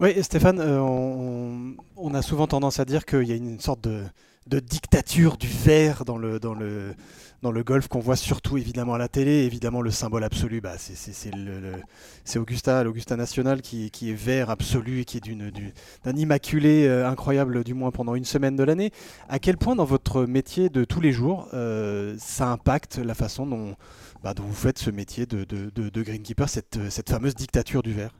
[0.00, 3.84] Oui, Stéphane, euh, on, on, a souvent tendance à dire qu'il y a une sorte
[3.84, 4.02] de,
[4.46, 6.94] de dictature du verre dans le, dans le,
[7.42, 9.44] dans le golf qu'on voit surtout évidemment à la télé.
[9.44, 15.04] Évidemment, le symbole absolu, bah, c'est Augusta, l'Augusta National qui, qui, est vert absolu et
[15.04, 18.90] qui est d'un immaculé euh, incroyable, du moins pendant une semaine de l'année.
[19.28, 23.46] À quel point dans votre métier de tous les jours, euh, ça impacte la façon
[23.46, 23.74] dont,
[24.22, 27.92] bah, dont, vous faites ce métier de, de, de, greenkeeper, cette, cette, fameuse dictature du
[27.92, 28.10] verre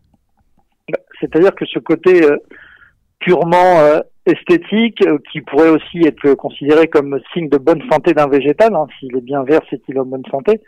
[0.91, 2.37] bah, C'est-à-dire que ce côté euh,
[3.18, 8.74] purement esthétique euh, qui pourrait aussi être considéré comme signe de bonne santé d'un végétal.
[8.74, 8.87] Hein.
[8.98, 10.61] S'il est bien vert, c'est qu'il est en bonne santé.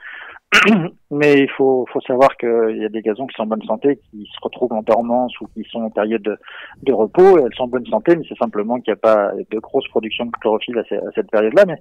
[1.11, 3.99] Mais il faut, faut savoir qu'il y a des gazons qui sont en bonne santé,
[4.11, 6.39] qui se retrouvent en dormance ou qui sont en période de,
[6.85, 7.39] de repos.
[7.39, 10.27] Elles sont en bonne santé, mais c'est simplement qu'il n'y a pas de grosse production
[10.27, 10.85] de chlorophylle à,
[11.15, 11.65] cette période-là.
[11.67, 11.79] Mais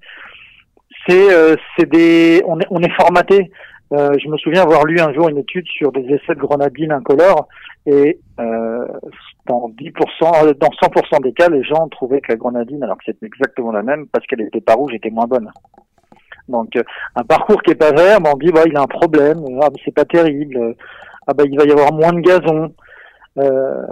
[1.08, 3.52] c'est, euh, des, on est, on est formaté.
[3.94, 6.92] Euh, je me souviens avoir lu un jour une étude sur des essais de grenadines
[6.92, 7.48] incolores
[7.86, 8.86] et euh,
[9.48, 13.06] dans 10%, euh, dans 100% des cas, les gens trouvaient que la grenadine, alors que
[13.06, 15.50] c'était exactement la même, parce qu'elle était pas rouge, était moins bonne.
[16.50, 16.84] Donc euh,
[17.16, 19.70] un parcours qui est pas vert, ben, on dit bah il a un problème, ah
[19.84, 20.76] c'est pas terrible,
[21.28, 22.74] ah bah il va y avoir moins de gazon.
[23.38, 23.86] Euh,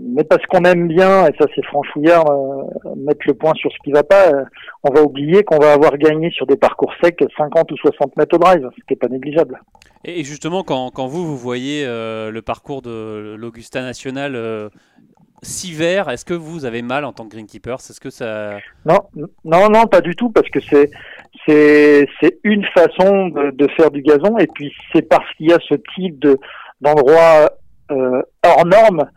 [0.00, 3.76] mais parce qu'on aime bien, et ça c'est franchouillard, euh, mettre le point sur ce
[3.84, 4.44] qui va pas, euh,
[4.82, 8.34] on va oublier qu'on va avoir gagné sur des parcours secs 50 ou 60 mètres
[8.34, 9.60] au drive, ce qui n'est pas négligeable.
[10.04, 14.70] Et justement, quand, quand vous, vous voyez le parcours de l'Augusta National
[15.42, 17.76] si vert, est-ce que vous avez mal en tant que greenkeeper?
[17.76, 18.98] Est-ce que ça Non,
[19.44, 20.90] non, non, pas du tout, parce que c'est
[21.46, 25.52] c'est c'est une façon de, de, faire du gazon, et puis c'est parce qu'il y
[25.52, 26.38] a ce type de
[26.80, 27.50] d'endroit
[27.90, 29.10] hors norme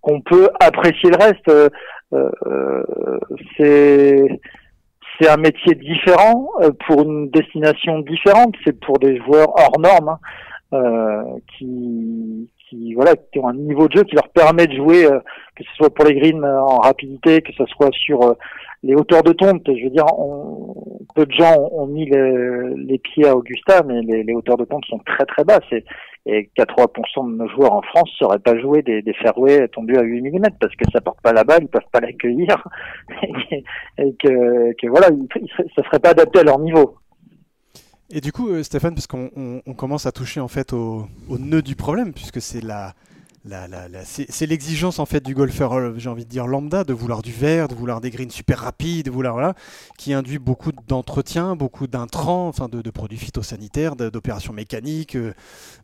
[0.00, 1.48] qu'on peut apprécier le reste.
[1.48, 1.68] Euh,
[2.12, 3.18] euh,
[3.56, 4.40] c'est
[5.20, 6.48] c'est un métier différent
[6.86, 8.54] pour une destination différente.
[8.64, 10.16] C'est pour des joueurs hors normes
[10.72, 11.24] hein,
[11.56, 15.06] qui qui voilà qui ont un niveau de jeu qui leur permet de jouer
[15.54, 18.34] que ce soit pour les greens en rapidité que ce soit sur
[18.82, 20.06] les hauteurs de tonte, je veux dire,
[21.14, 24.98] peu de gens ont, mis les, pieds à Augusta, mais les, hauteurs de tonte sont
[24.98, 25.60] très très basses.
[25.72, 25.84] Et,
[26.24, 29.96] et 80% de nos joueurs en France ne sauraient pas jouer des, des fairways tendus
[29.96, 32.64] à 8 mm parce que ça porte pas la balle, ils peuvent pas l'accueillir
[33.98, 35.08] et, que, que, voilà,
[35.76, 36.96] ça serait pas adapté à leur niveau.
[38.10, 41.62] Et du coup, euh, Stéphane, parce qu'on on, commence à toucher en fait au nœud
[41.62, 42.92] du problème, puisque c'est la,
[44.04, 47.32] c'est l'exigence en fait du golfeur, euh, j'ai envie de dire lambda, de vouloir du
[47.32, 49.54] vert, de vouloir des greens super rapides, de vouloir voilà,
[49.98, 55.16] qui induit beaucoup d'entretien, beaucoup d'intrants, enfin de, produits phytosanitaires, d'opérations mécaniques,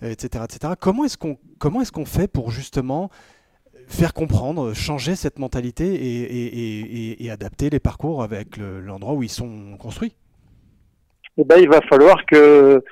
[0.03, 0.75] etc., euh, etc.
[0.79, 3.11] Comment est-ce qu'on comment est-ce qu'on fait pour justement
[3.89, 10.15] faire comprendre, changer cette mentalité et, adapter les parcours avec l'endroit où ils sont construits?
[11.39, 12.83] Eh ben, il va falloir que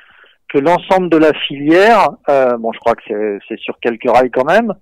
[0.48, 4.44] que l'ensemble de la filière, euh, bon, je crois que c'est sur quelques rails quand
[4.44, 4.72] même,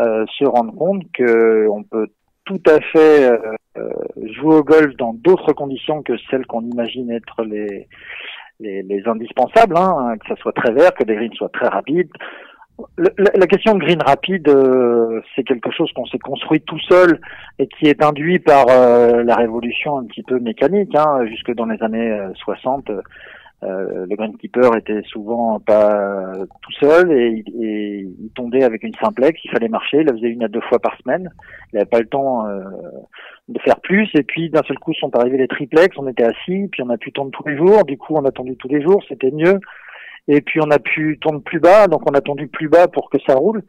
[0.00, 2.08] euh, se rende compte que on peut
[2.44, 3.30] tout à fait
[3.76, 3.90] euh,
[4.34, 7.88] jouer au golf dans d'autres conditions que celles qu'on imagine être les
[8.60, 12.10] les, les indispensables, hein, que ça soit très vert, que les greens soient très rapides.
[12.98, 17.20] la, la, question de green rapide, euh, c'est quelque chose qu'on s'est construit tout seul
[17.58, 21.66] et qui est induit par euh, la révolution un petit peu mécanique, hein, jusque dans
[21.66, 22.90] les années 60.
[23.64, 29.50] Euh, le greenkeeper était souvent pas tout seul et, il tombait avec une simplex, il
[29.50, 31.30] fallait marcher, il la faisait une à deux fois par semaine,
[31.72, 32.60] il n'avait pas le temps euh,
[33.48, 36.68] de faire plus et puis d'un seul coup sont arrivés les triplex, on était assis,
[36.70, 38.82] puis on a pu tondre tous les jours, du coup on a tendu tous les
[38.82, 39.58] jours, c'était mieux
[40.28, 43.08] et puis on a pu tondre plus bas, donc on a tendu plus bas pour
[43.08, 43.62] que ça roule.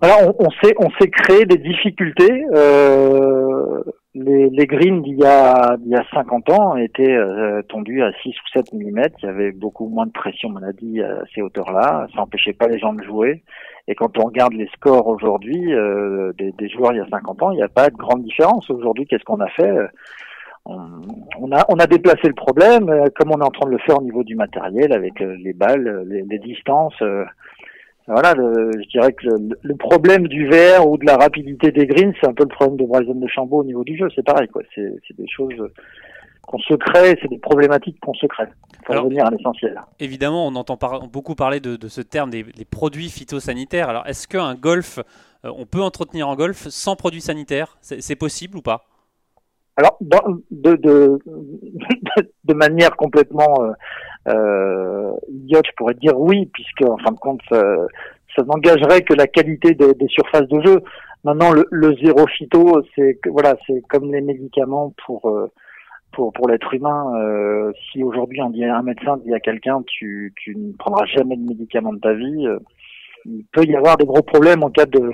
[0.00, 2.44] Voilà, on, on s'est on s'est créé des difficultés.
[2.54, 3.82] Euh,
[4.16, 8.28] les, les greens d'il y a il y a 50 ans étaient euh, à 6
[8.28, 9.02] ou 7 mm.
[9.22, 12.06] Il y avait beaucoup moins de pression, on a dit, à ces hauteurs-là.
[12.12, 13.42] Ça n'empêchait pas les gens de jouer.
[13.88, 17.42] Et quand on regarde les scores aujourd'hui euh, des, des, joueurs il y a 50
[17.42, 18.68] ans, il n'y a pas de grande différence.
[18.70, 19.72] Aujourd'hui, qu'est-ce qu'on a fait
[20.64, 20.80] on,
[21.38, 23.98] on, a, on a déplacé le problème, comme on est en train de le faire
[23.98, 27.00] au niveau du matériel, avec les balles, les, les distances
[28.08, 32.28] voilà, je dirais que le, problème du verre ou de la rapidité des greens, c'est
[32.28, 34.08] un peu le problème de Bryson de Chambaud au niveau du jeu.
[34.14, 34.62] C'est pareil, quoi.
[34.74, 35.54] C'est des choses
[36.46, 38.46] qu'on se crée, c'est des problématiques qu'on se crée.
[38.84, 39.80] Pour revenir à l'essentiel.
[39.98, 40.78] Évidemment, on entend
[41.12, 43.88] beaucoup parler de, de, ce terme des, produits phytosanitaires.
[43.88, 45.00] Alors, est-ce qu'un golf,
[45.44, 47.76] euh, on peut entretenir un golf sans produits sanitaires?
[47.80, 48.84] C'est possible ou pas?
[49.76, 51.18] Alors, de, de,
[52.44, 53.72] de, manière complètement euh,
[54.28, 55.12] euh,
[55.48, 57.62] je pourrais dire oui, puisque en fin de compte, ça,
[58.34, 60.82] ça n'engagerait que la qualité des, des, surfaces de jeu.
[61.24, 65.50] Maintenant, le, le zéro phyto, c'est voilà, c'est comme les médicaments pour euh,
[66.12, 67.12] pour pour l'être humain.
[67.16, 71.92] Euh, si aujourd'hui un médecin dit à quelqu'un, tu tu ne prendras jamais de médicaments
[71.92, 72.58] de ta vie, euh,
[73.24, 75.10] il peut y avoir des gros problèmes en cas de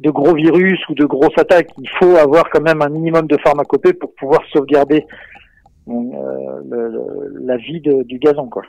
[0.00, 1.70] de gros virus ou de grosses attaques.
[1.78, 5.06] Il faut avoir quand même un minimum de pharmacopée pour pouvoir sauvegarder
[5.88, 8.62] euh, la vie du gazon, quoi.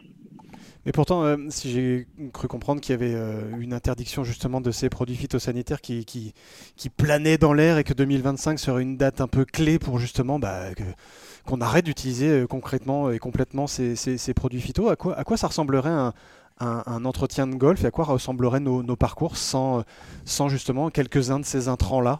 [0.86, 4.70] Mais pourtant, euh, si j'ai cru comprendre qu'il y avait euh, une interdiction justement de
[4.72, 9.28] ces produits phytosanitaires qui, qui, planait dans l'air et que 2025 serait une date un
[9.28, 10.66] peu clé pour justement bah,
[11.46, 14.90] qu'on arrête d'utiliser concrètement et complètement ces, produits phyto.
[14.90, 16.12] À quoi, ça ressemblerait
[16.60, 19.84] un, entretien de golf et à quoi ressembleraient nos, nos parcours sans,
[20.26, 22.20] sans justement quelques-uns de ces intrants-là?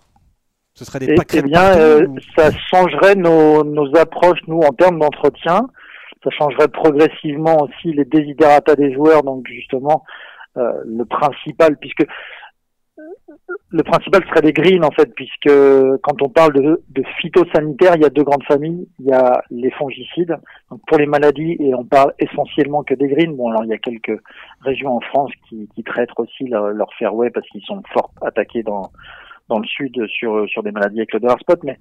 [0.76, 4.72] Ce serait des et, paquets eh bien, euh, ça changerait nos, nos approches, nous, en
[4.72, 5.68] termes d'entretien.
[6.24, 10.04] Ça changerait progressivement aussi les désidératas des joueurs, donc justement,
[10.58, 12.06] euh, le principal, puisque
[13.70, 15.52] le principal serait les greens en fait, puisque
[16.04, 18.88] quand on parle de, de phytosanitaire, il y a deux grandes familles.
[19.00, 20.38] Il y a les fongicides,
[20.70, 23.36] donc pour les maladies, et on parle essentiellement que des greens.
[23.36, 24.20] Bon, alors il y a quelques
[24.62, 28.64] régions en France qui, qui traitent aussi leur, leur fairway parce qu'ils sont fort attaqués
[28.64, 28.92] dans
[29.50, 31.78] dans le sud sur sur des maladies avec le dollar spot, mais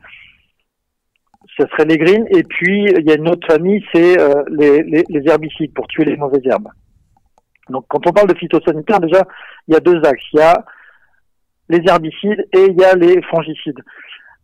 [1.57, 2.27] ce serait les greens.
[2.31, 5.87] Et puis il y a une autre famille, c'est euh, les, les, les herbicides pour
[5.88, 6.68] tuer les mauvaises herbes.
[7.68, 9.22] Donc quand on parle de phytosanitaire, déjà
[9.68, 10.25] il y a deux axes.
[10.33, 10.64] Il y a
[11.68, 13.81] les herbicides et il y a les fongicides.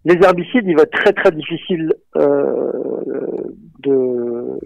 [0.04, 2.72] Les herbicides, il va être très très difficile euh,
[3.80, 4.58] de,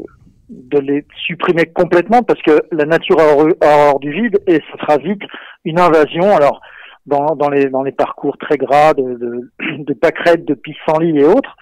[0.48, 4.98] de les supprimer complètement parce que la nature a hors, du vide et ce sera
[4.98, 5.22] vite
[5.64, 6.36] une invasion.
[6.36, 6.60] Alors
[7.06, 11.24] dans, dans, les, dans les parcours très gras de, de, de pâquerettes, de pissenlits et
[11.24, 11.56] autres,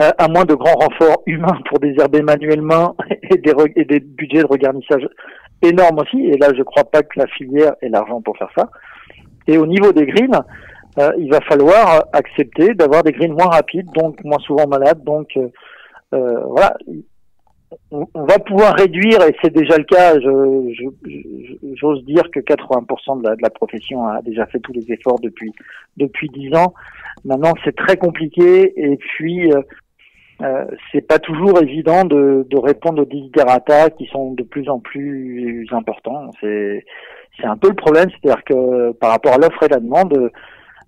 [0.00, 4.42] euh, à moins de grands renforts humains pour désherber manuellement et des, et des budgets
[4.42, 5.08] de regarnissage
[5.62, 6.20] énormes aussi.
[6.26, 8.68] Et là, je ne crois pas que la filière ait l'argent pour faire ça.
[9.46, 10.42] Et au niveau des greens,
[10.98, 15.02] euh, il va falloir accepter d'avoir des greens moins rapides, donc moins souvent malades.
[15.04, 15.48] Donc euh,
[16.14, 16.76] euh voilà,
[17.90, 20.14] on, va pouvoir réduire, et c'est déjà le cas,
[21.74, 25.18] j'ose dire que 80% de la, de la, profession a déjà fait tous les efforts
[25.20, 25.52] depuis
[25.96, 26.74] depuis 10 ans.
[27.24, 29.62] Maintenant, c'est très compliqué, et puis euh,
[30.42, 34.78] euh, c'est pas toujours évident de, de répondre aux desiderata qui sont de plus en
[34.78, 36.30] plus importants.
[36.40, 36.84] C'est
[37.38, 40.30] c'est un peu le problème, c'est-à-dire que par rapport à l'offre et la demande,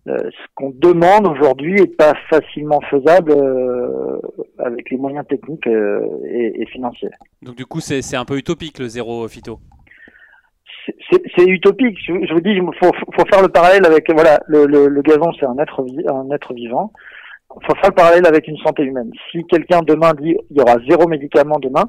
[0.08, 4.18] euh, ce qu'on demande aujourd'hui est pas facilement faisable euh,
[4.58, 7.10] avec les moyens techniques euh, et, et, financiers.
[7.42, 9.58] Donc du coup, c'est un peu utopique le zéro phyto.
[11.10, 11.98] C'est utopique.
[11.98, 15.02] Je, je, vous dis, il faut, faut, faire le parallèle avec voilà, le, le, le
[15.02, 16.92] gazon, c'est un être un être vivant.
[17.60, 19.10] Il faut faire le parallèle avec une santé humaine.
[19.30, 21.84] Si quelqu'un demain dit il y aura zéro médicament demain,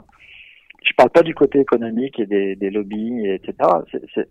[0.84, 3.54] je parle pas du côté économique et des, des lobbies, etc.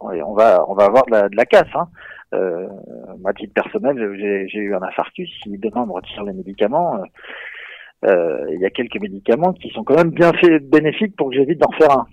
[0.01, 1.75] on va on va avoir de la, de la casse.
[1.75, 1.89] Hein.
[2.35, 2.67] Euh,
[3.25, 3.97] à titre personnel,
[4.51, 5.31] j'ai eu un infarctus.
[5.43, 7.03] Si demain on me retire les médicaments,
[8.05, 11.37] euh, il y a quelques médicaments qui sont quand même bien fait, bénéfiques pour que
[11.37, 12.07] j'évite d'en faire un.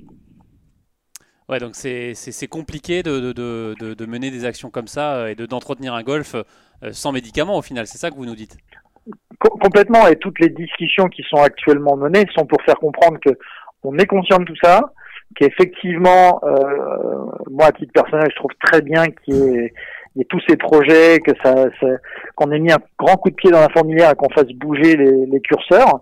[1.48, 5.94] Ouais, donc c'est compliqué de, de, de, de, mener des actions comme ça et d'entretenir
[5.94, 6.36] un golf
[6.92, 8.58] sans médicaments au final, c'est ça que vous nous dites?
[9.40, 13.38] Complètement, et toutes les discussions qui sont actuellement menées sont pour faire comprendre que
[13.86, 14.82] on est conscient de tout ça,
[15.36, 19.70] qu'effectivement, euh, moi à titre personnel, je trouve très bien qu'il
[20.16, 21.54] y, ait tous ces projets, que ça,
[22.36, 24.96] qu'on ait mis un grand coup de pied dans la fourmilière et qu'on fasse bouger
[24.96, 26.00] les, curseurs,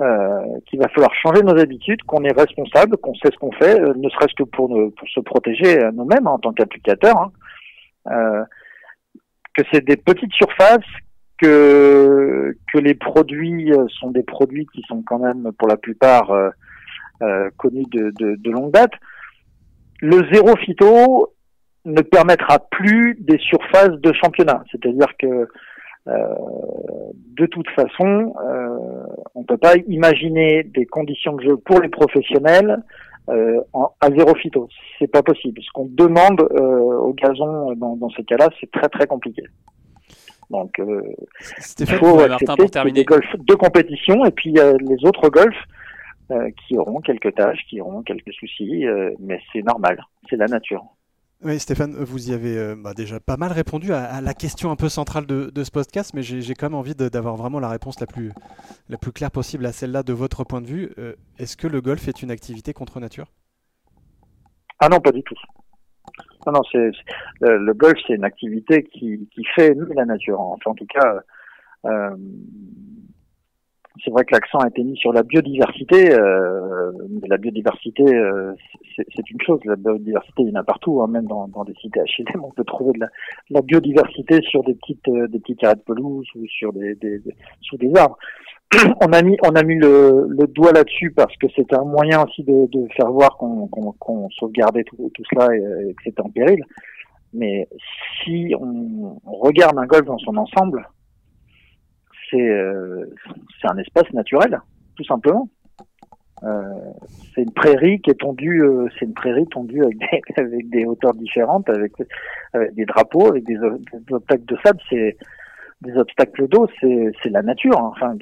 [0.00, 3.80] euh, qu'il va falloir changer nos habitudes, qu'on est responsable, qu'on sait ce qu'on fait,
[3.80, 7.18] euh, ne serait-ce que pour, pour se protéger nous-mêmes en tant qu'applicateurs.
[7.18, 7.32] Hein.
[8.10, 8.44] Euh,
[9.56, 10.84] que c'est des petites surfaces
[11.38, 16.30] que que les produits sont des produits qui sont quand même pour la plupart
[17.22, 18.92] euh, euh, connus de, de, de, longue date.
[20.00, 21.32] Le zéro phyto
[21.84, 25.48] ne permettra plus des surfaces de championnat, c'est-à-dire que
[26.08, 26.34] euh,
[27.36, 28.78] de toute façon, euh,
[29.34, 32.82] on ne peut pas imaginer des conditions de jeu pour les professionnels
[33.28, 34.68] euh, à zéro phyto.
[34.98, 35.60] C'est pas possible.
[35.62, 39.42] Ce qu'on demande euh, au gazon dans, dans ces cas-là, c'est très très compliqué.
[40.50, 41.02] Donc, euh,
[41.80, 45.64] il faut accepter des golfs de compétition et puis euh, les autres golfs
[46.32, 50.46] euh, qui auront quelques tâches, qui auront quelques soucis, euh, mais c'est normal, c'est la
[50.46, 50.84] nature.
[51.44, 54.74] Oui, Stéphane, vous y avez euh, bah, déjà pas mal répondu à, la question un
[54.74, 58.00] peu centrale de, de ce podcast, mais j'ai quand même envie d'avoir vraiment la réponse
[58.00, 58.32] la plus,
[58.88, 60.90] la plus claire possible à celle-là de votre point de vue.
[61.38, 63.26] Est-ce que le golf est une activité contre nature?
[64.80, 65.36] Ah non, pas du tout.
[66.44, 66.90] Non, non, c'est
[67.40, 70.40] le, golf, c'est une activité qui, qui fait la nature.
[70.40, 71.20] Enfin, en tout cas,
[74.04, 76.12] c'est vrai que l'accent a été mis sur la biodiversité.
[76.12, 76.92] Euh,
[77.26, 78.52] la biodiversité, euh,
[78.96, 79.60] c'est une chose.
[79.64, 82.40] La biodiversité, il y en a partout, hein, même dans, dans des cités HLM.
[82.44, 83.08] On peut trouver de la,
[83.50, 87.20] la biodiversité sur des petites, euh, des petits carrés de pelouse ou sur des, des,
[87.62, 88.18] sous des arbres.
[89.00, 92.24] on a mis, on a mis le, le doigt là-dessus parce que c'est un moyen
[92.24, 96.30] aussi de, de faire voir qu'on qu'on sauvegardait tout, tout cela et, que c'était en
[96.30, 96.60] péril.
[97.32, 97.68] Mais
[98.24, 100.88] si on, regarde un golf dans son ensemble,
[102.30, 103.06] c'est euh,
[103.60, 104.60] c'est un espace naturel,
[104.96, 105.48] tout simplement.
[106.42, 106.62] Euh,
[107.34, 109.82] c'est une prairie qui est tondue, euh, c'est une prairie tondue
[110.36, 111.92] avec des, hauteurs différentes, avec,
[112.72, 113.58] des drapeaux, avec des,
[114.10, 114.78] obstacles de sable.
[114.90, 115.16] C'est
[115.82, 117.78] des obstacles d'eau, c'est la nature.
[117.78, 118.16] Enfin,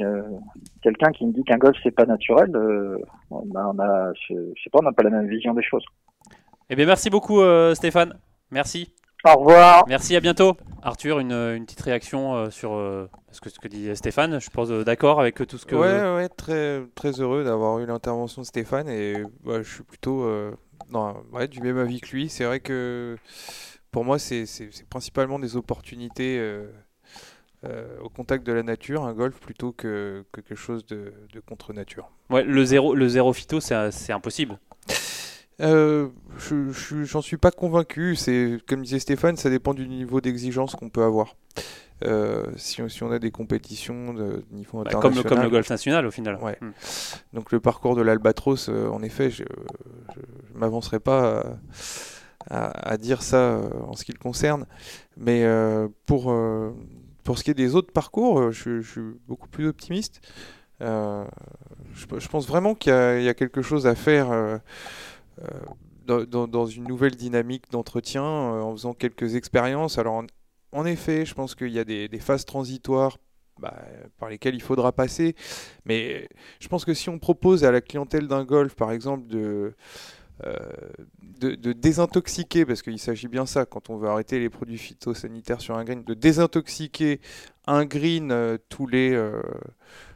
[0.82, 2.98] quelqu'un qui me dit qu'un golf c'est pas naturel, euh,
[3.30, 5.84] on a, je, sais pas, on n'a pas la même vision des choses.
[6.70, 7.40] Eh bien, merci beaucoup,
[7.74, 8.14] Stéphane.
[8.50, 8.94] Merci.
[9.24, 9.84] Au revoir.
[9.88, 10.56] Merci, à bientôt.
[10.82, 12.70] Arthur, une, une petite réaction euh, sur
[13.30, 14.38] ce, que, ce que dit Stéphane.
[14.40, 15.74] Je pense d'accord avec tout ce que.
[15.76, 20.28] Ouais, ouais, très, très heureux d'avoir eu l'intervention de Stéphane et je suis plutôt
[20.90, 22.28] non, ouais, du même avis que lui.
[22.28, 23.16] C'est vrai que
[23.90, 24.44] pour moi, c'est
[24.90, 26.38] principalement des opportunités
[27.66, 31.14] euh, au contact de la nature, un golf plutôt que, quelque chose de,
[31.46, 32.10] contre nature.
[32.28, 34.58] Ouais, le zéro, le zéro phyto, c'est impossible.
[35.60, 38.16] Euh, je j'en suis pas convaincu.
[38.16, 41.36] C'est comme disait Stéphane, ça dépend du niveau d'exigence qu'on peut avoir.
[42.04, 46.06] Euh, si, si, on a des compétitions de niveau bah, international, comme, le, golf national
[46.06, 46.38] au final.
[46.42, 46.58] Ouais.
[46.60, 46.72] Hmm.
[47.32, 51.56] Donc le parcours de l'Albatros, en effet, je ne m'avancerai pas
[52.50, 54.66] à, à, dire ça en ce qui le concerne.
[55.16, 55.46] Mais
[56.04, 56.32] pour
[57.24, 60.20] pour ce qui est des autres parcours, euh, je, suis beaucoup plus optimiste.
[60.82, 61.24] Euh,
[61.94, 64.60] je, pense vraiment qu'il y, a quelque chose à faire
[65.40, 69.98] euh, dans, une nouvelle dynamique d'entretien en faisant quelques expériences.
[69.98, 70.22] Alors,
[70.72, 73.16] en, effet, je pense qu'il y a des, phases transitoires
[73.58, 73.74] bah,
[74.18, 75.34] par lesquelles il faudra passer.
[75.86, 76.28] Mais
[76.60, 79.74] je pense que si on propose à la clientèle d'un golf, par exemple, de,
[81.40, 85.76] de, désintoxiquer, parce qu'il s'agit bien ça quand on veut arrêter les produits phytosanitaires sur
[85.76, 87.20] un green, de désintoxiquer
[87.66, 89.40] un green euh, tous les, euh,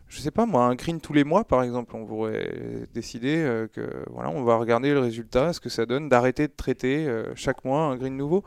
[0.09, 3.67] je sais pas moi, un green tous les mois par exemple, on pourrait décider euh,
[3.69, 7.65] que voilà, on va regarder le résultat, ce que ça donne, d'arrêter de traiter chaque
[7.65, 8.45] mois un green nouveau.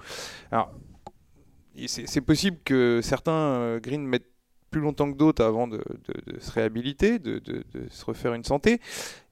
[0.51, 0.72] Alors,
[1.88, 4.32] c'est possible que certains greens mettent
[4.72, 5.84] plus longtemps que d'autres avant de,
[6.39, 7.41] se réhabiliter, de,
[7.89, 8.80] se refaire une santé.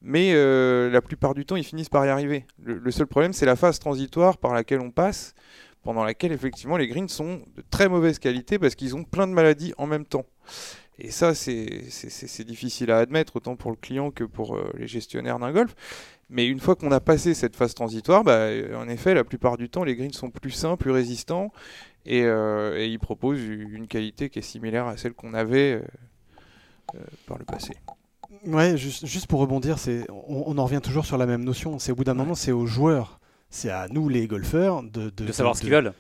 [0.02, 2.46] Mais euh, la plupart du temps, ils finissent par y arriver.
[2.62, 5.34] Le, seul problème, c'est la phase transitoire par laquelle on passe,
[5.82, 9.34] pendant laquelle effectivement les greens sont de très mauvaise qualité parce qu'ils ont plein de
[9.34, 10.26] maladies en même temps.
[11.00, 15.39] Et ça, c'est difficile à admettre, autant pour le client que pour euh, les gestionnaires
[15.39, 15.74] d'un golf.
[16.30, 19.70] Mais une fois qu'on a passé cette phase transitoire, bah, en effet, la plupart du
[19.70, 21.52] temps, les greens sont plus sains, plus résistants,
[22.08, 25.82] euh, et, il propose une qualité qui est similaire à celle qu'on avait euh,
[26.95, 27.74] euh, par le passé.
[28.45, 31.78] Ouais, juste, juste pour rebondir, c'est, on, en revient toujours sur la même notion.
[31.80, 33.20] C'est au bout d'un moment, c'est aux joueurs,
[33.50, 35.93] c'est à nous les golfeurs de, de, savoir ce qu'ils veulent.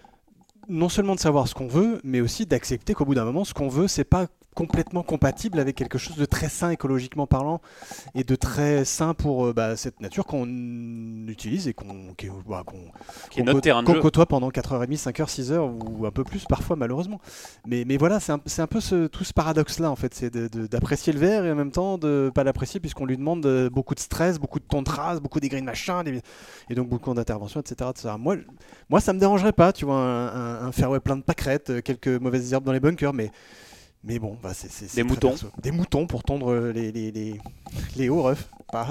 [0.69, 3.53] Non seulement de savoir ce qu'on veut, mais aussi d'accepter qu'au bout d'un moment, ce
[3.53, 7.61] qu'on veut, c'est pas complètement compatible avec quelque chose de très sain écologiquement parlant
[8.13, 10.47] et de très sain pour euh, bah, cette nature qu'on
[11.27, 12.13] utilise et qu'on
[12.45, 12.63] bah,
[13.31, 17.21] qu qu côtoie pendant 4h30, 5h, 6h ou un peu plus parfois malheureusement.
[17.65, 21.13] Mais, mais voilà, c'est un, un, peu ce, tout ce paradoxe-là en fait, c'est d'apprécier
[21.13, 23.99] le verre et en même temps de pas l'apprécier puisqu'on lui demande euh, beaucoup de
[23.99, 26.03] stress, beaucoup de race, beaucoup d'aigris de machin
[26.69, 28.15] et donc beaucoup d'interventions, etc., etc.
[28.19, 28.35] Moi,
[28.89, 32.07] moi, ça me dérangerait pas, tu vois, un, un fairway plein de pâquerettes, euh, quelques
[32.07, 33.31] mauvaises herbes dans les bunkers, mais
[34.03, 35.35] mais bon, bah c'est des moutons.
[35.61, 37.41] Des moutons pour tondre les, les, les,
[37.97, 38.49] les hauts refs.
[38.71, 38.87] Ah,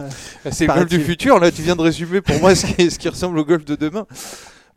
[0.50, 2.98] c'est le golf du futur, là tu viens de résumer pour moi ce qui, ce
[2.98, 4.06] qui ressemble au golf de demain.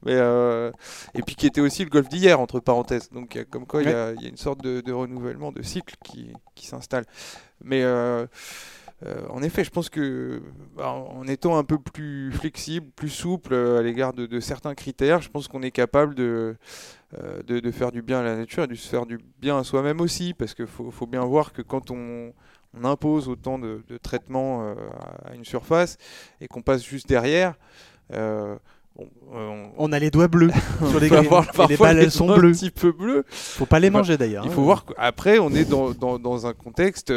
[0.06, 0.72] Mais euh,
[1.14, 3.10] et puis qui était aussi le golf d'hier, entre parenthèses.
[3.12, 6.66] Donc comme quoi il y, a une sorte de, de, renouvellement, de cycle qui, qui
[6.66, 7.06] s'installe.
[7.64, 8.26] Mais euh,
[9.06, 10.42] euh, en effet, je pense que
[10.76, 15.22] bah, en étant un peu plus flexible, plus souple à l'égard de, de, certains critères,
[15.22, 16.56] je pense qu'on est capable de
[17.20, 19.66] euh, de, faire du bien à la nature et de se faire du bien à
[19.66, 22.32] soi-même aussi, parce qu'il faut, bien voir que quand on,
[22.84, 24.76] impose autant de, traitements euh,
[25.26, 25.98] à une surface
[26.40, 27.56] et qu'on passe juste derrière,
[28.14, 28.56] euh,
[29.78, 30.52] on, a les doigts bleus
[30.90, 32.50] sur les les balles elles sont bleues.
[32.50, 33.24] Un petit peu bleues.
[33.30, 34.46] Faut pas les manger d'ailleurs.
[34.46, 37.14] Il faut voir qu'après on est dans, dans, dans, un contexte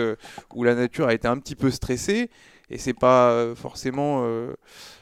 [0.54, 2.30] où la nature a été un petit peu stressée
[2.70, 4.24] et c'est pas forcément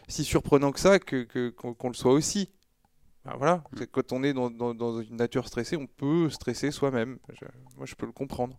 [0.09, 2.49] si surprenant que ça que qu'on le soit aussi.
[3.25, 3.85] Bah, voilà, mm.
[3.93, 7.19] quand on est dans, une nature stressée, on peut stresser soi-même.
[7.77, 8.59] moi, je peux le comprendre.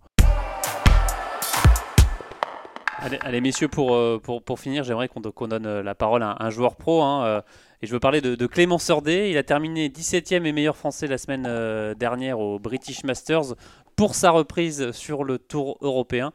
[3.00, 6.76] Allez, messieurs, pour, euh, pour, finir, j'aimerais qu'on donne euh, la parole à un, joueur
[6.76, 7.02] pro.
[7.02, 7.42] Hein, euh,
[7.82, 9.32] et je veux parler de, Clément Sordet.
[9.32, 13.56] Il a terminé 17e et meilleur français la semaine dernière au British Masters
[13.96, 16.32] pour sa reprise sur le Tour européen.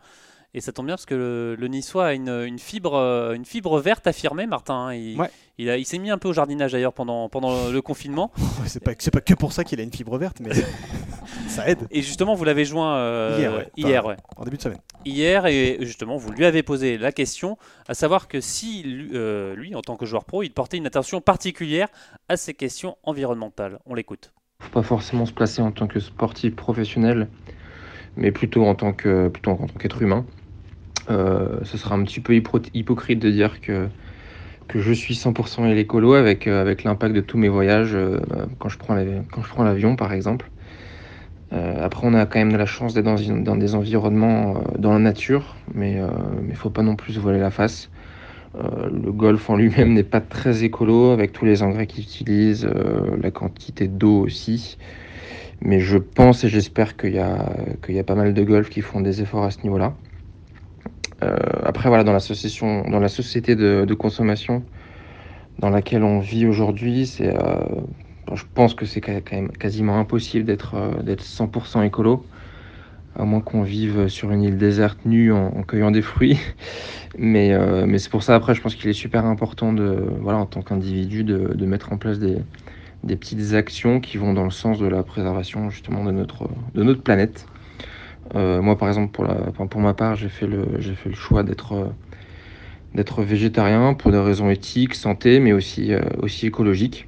[0.59, 4.09] Et ça tombe bien parce que le, Niçois a une, fibre, euh, une fibre verte
[4.09, 4.89] affirmée, Martin.
[4.89, 4.95] Hein.
[4.95, 5.17] Il,
[5.57, 8.33] il, il s'est mis un peu au jardinage d'ailleurs pendant, pendant le confinement.
[8.67, 10.51] c'est pas, pas que pour ça qu'il a une fibre verte, mais
[11.47, 11.87] ça aide.
[11.93, 14.81] Et justement, vous l'avez joint euh, hier, en début de semaine.
[15.05, 17.57] Hier, et justement, vous lui avez posé la question,
[17.87, 18.83] à savoir que si
[19.15, 21.87] euh, lui, en tant que joueur pro, il portait une attention particulière
[22.29, 23.79] à ces questions environnementales.
[23.87, 24.33] On l'écoute.
[24.61, 27.29] Faut pas forcément se placer en tant que sportif professionnel,
[28.17, 30.27] mais plutôt en tant que plutôt en tant qu'être humain.
[31.11, 33.89] Euh, ce sera un petit peu hypocrite de dire que,
[34.69, 38.21] que je suis 100% l'écolo avec, euh, avec l'impact de tous mes voyages euh,
[38.59, 40.51] quand je prends l'avion par exemple.
[41.51, 44.99] après, on a quand même de la chance d'être dans, dans, des environnements dans la
[44.99, 45.93] nature, mais
[46.43, 47.91] il ne faut pas non plus se voiler la face.
[48.55, 52.69] le golf en lui-même n'est pas très écolo avec tous les engrais qu'il utilise,
[53.23, 54.77] la quantité d'eau aussi.
[55.63, 57.25] Mais je pense et j'espère qu'il y,
[57.85, 59.95] qu'il y, a pas mal de golf qui font des efforts à ce niveau-là.
[61.23, 64.63] Euh, après, voilà, dans dans la société de, consommation
[65.59, 67.59] dans laquelle on vit aujourd'hui, c'est, euh,
[68.33, 72.25] je pense que c'est quand même quasiment impossible d'être euh, d'être 100% écolo,
[73.17, 76.39] à moins qu'on vive sur une île déserte nue en, cueillant des fruits.
[77.17, 80.47] Mais, mais c'est pour ça, après, je pense qu'il est super important, de, voilà, en
[80.47, 82.37] tant qu'individu, de, de, mettre en place des,
[83.03, 86.83] des petites actions qui vont dans le sens de la préservation justement de notre, de
[86.83, 87.47] notre planète.
[88.35, 91.73] Euh, moi, par exemple, pour, pour ma part, j'ai fait le, fait le choix d'être,
[91.73, 91.89] euh,
[92.95, 97.07] d'être végétarien pour des raisons éthiques, santé, mais aussi, euh, aussi écologiques.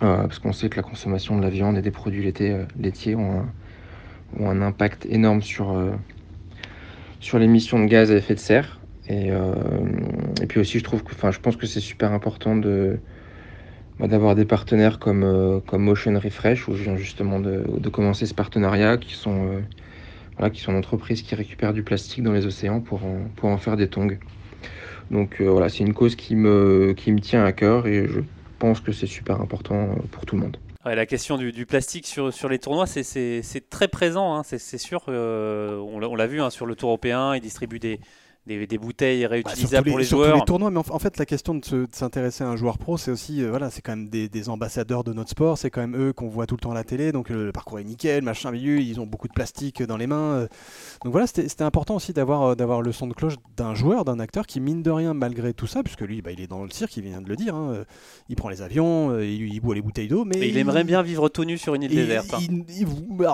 [0.00, 3.40] parce qu'on sait que la consommation de la viande et des produits laitiers, laitiers ont,
[3.40, 3.46] un,
[4.40, 5.74] ont, un, impact énorme sur,
[7.20, 8.80] sur l'émission de gaz à effet de serre.
[9.08, 9.28] Et,
[10.42, 12.98] et puis aussi, je trouve que, je pense que c'est super important de,
[13.98, 18.26] bah, d'avoir des partenaires comme, comme Motion Refresh, où je viens justement de, de commencer
[18.26, 19.62] ce partenariat, qui sont
[20.52, 23.76] qui sont entreprises qui récupèrent du plastique dans les océans pour en, pour en faire
[23.76, 24.18] des tongs.
[25.10, 28.20] Donc euh, voilà, c'est une cause qui me, qui me tient à cœur et je
[28.58, 30.56] pense que c'est super important euh, pour tout le monde.
[30.84, 34.42] la question du, du, plastique sur, sur les tournois, c'est très présent, hein.
[34.44, 35.04] c'est sûr.
[35.08, 38.00] Euh, on l'a vu hein, sur le tour européen, ils distribuent des,
[38.46, 40.28] des, bouteilles bah, réutilisables pour les joueurs.
[40.28, 43.10] Sur les tournois, mais en, fait, la question de, s'intéresser à un joueur pro, c'est
[43.10, 46.12] aussi, euh, voilà, c'est quand même des, ambassadeurs de notre sport, c'est quand même eux
[46.12, 48.78] qu'on voit tout le temps à la télé, donc le, parcours est nickel, machin, milieu,
[48.78, 50.34] ils ont beaucoup de plastique dans les mains.
[50.34, 50.48] Euh.
[51.02, 54.20] donc voilà, c'était important aussi d'avoir euh, d'avoir le son de cloche d'un joueur, d'un
[54.20, 56.70] acteur qui, mine de rien, malgré tout ça, puisque lui, bah, il est dans le
[56.70, 57.84] cirque, il vient de le dire, hein,
[58.28, 60.48] il prend les avions, il, boit les bouteilles d'eau, mais.
[60.48, 62.34] il aimerait bien vivre tout nu sur une île déserte.
[62.34, 62.40] Hein.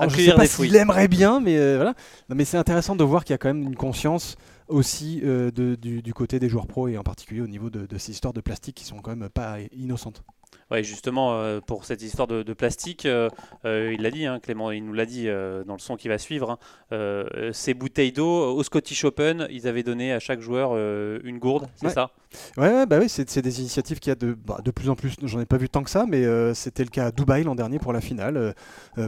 [0.08, 1.94] je sais pas s'il aimerait bien, mais voilà.
[2.28, 4.36] mais c'est intéressant de voir qu'il y a quand même une conscience
[4.71, 8.33] aussi euh, du, côté des joueurs pros et en particulier au niveau de, ces histoires
[8.33, 10.23] de plastique qui sont quand même pas innocentes.
[10.71, 13.29] Ouais, justement, euh, pour cette histoire de, plastique, euh,
[13.64, 16.18] euh, il l'a dit, hein, Clément, il nous l'a dit dans le son qui va
[16.18, 16.59] suivre.
[16.91, 21.68] Hein, ces bouteilles d'eau, au Scottish Open, ils avaient donné à chaque joueur une gourde,
[21.75, 22.11] c'est ça?
[22.57, 25.14] Ouais, bah oui, c'est des initiatives qu'il y a de, bah, de plus en plus.
[25.22, 26.24] J'en ai pas vu tant que ça, mais
[26.55, 28.55] c'était le cas à Dubaï l'an dernier pour la finale.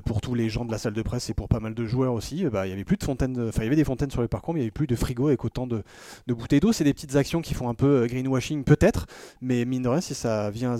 [0.05, 2.12] pour tous les gens de la salle de presse et pour pas mal de joueurs
[2.12, 4.23] aussi, bah, il y avait plus de fontaines, enfin il y avait des fontaines sur
[4.23, 5.83] le parcours, mais il y avait plus de frigo avec autant de,
[6.27, 6.73] de bouteilles d'eau.
[6.73, 9.07] C'est des petites actions qui font un peu greenwashing peut-être,
[9.41, 10.77] mais mine de rien, si ça vient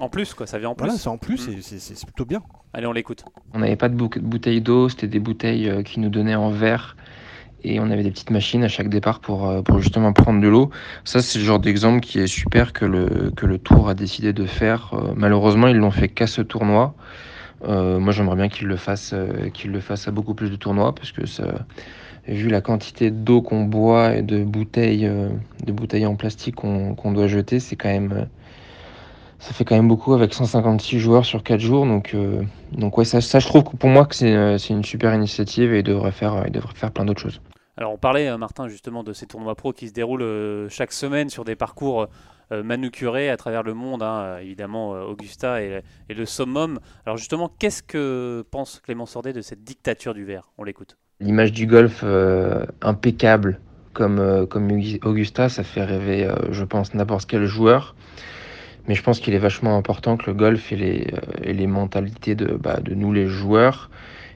[0.00, 0.86] en plus, quoi, ça vient en plus.
[0.86, 1.60] Voilà, c'est en plus, mm.
[1.60, 2.42] c'est plutôt bien.
[2.72, 3.24] Allez, on l'écoute.
[3.54, 6.96] On n'avait pas de bouteilles d'eau, c'était des bouteilles euh, qui nous donnaient en verre.
[7.64, 10.48] Et on avait des petites machines à chaque départ pour, euh, pour justement prendre de
[10.48, 10.70] l'eau.
[11.04, 14.32] Ça, c'est le genre d'exemple qui est super que le, que le Tour a décidé
[14.32, 14.94] de faire.
[14.94, 16.94] Euh, malheureusement, ils l'ont fait qu'à ce tournoi.
[17.66, 21.22] moi, j'aimerais bien qu'ils le fassent, le fassent à beaucoup plus de tournois parce que
[22.28, 25.10] vu la quantité d'eau qu'on boit et de bouteilles,
[25.66, 28.28] de bouteilles en plastique qu'on doit jeter, c'est quand même
[29.38, 31.86] ça fait quand même beaucoup avec 156 joueurs sur 4 jours.
[31.86, 32.42] Donc, euh,
[32.72, 35.82] donc ouais, ça, je trouve que pour moi que c'est euh, une super initiative et
[35.82, 37.40] devrait faire, il devrait faire plein d'autres choses.
[37.78, 41.30] Alors on parlait, euh, Martin, justement de ces tournois pro qui se déroulent chaque semaine
[41.30, 42.08] sur des parcours
[42.50, 46.80] manucurés à travers le monde, hein, évidemment Augusta et, le summum.
[47.04, 50.96] Alors justement, qu'est-ce que pense Clément Sordet de cette dictature du verre On l'écoute.
[51.20, 52.02] L'image du golf
[52.80, 53.60] impeccable
[53.92, 54.18] comme,
[55.02, 57.94] Augusta, ça fait rêver, je pense, n'importe quel joueur.
[58.88, 62.34] Mais je pense qu'il est vachement important que le golf et les, euh, les mentalités
[62.34, 63.90] de, bah, de nous les joueurs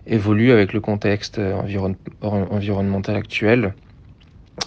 [0.06, 1.40] évoluent avec le contexte
[2.22, 3.74] environnemental actuel.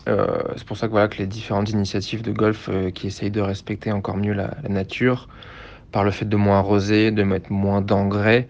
[0.08, 3.32] Euh, c'est pour ça que, voilà, que les différentes initiatives de golf euh, qui essayent
[3.32, 5.28] de respecter encore mieux la, nature,
[5.92, 8.48] par le fait de moins arroser, de mettre moins d'engrais,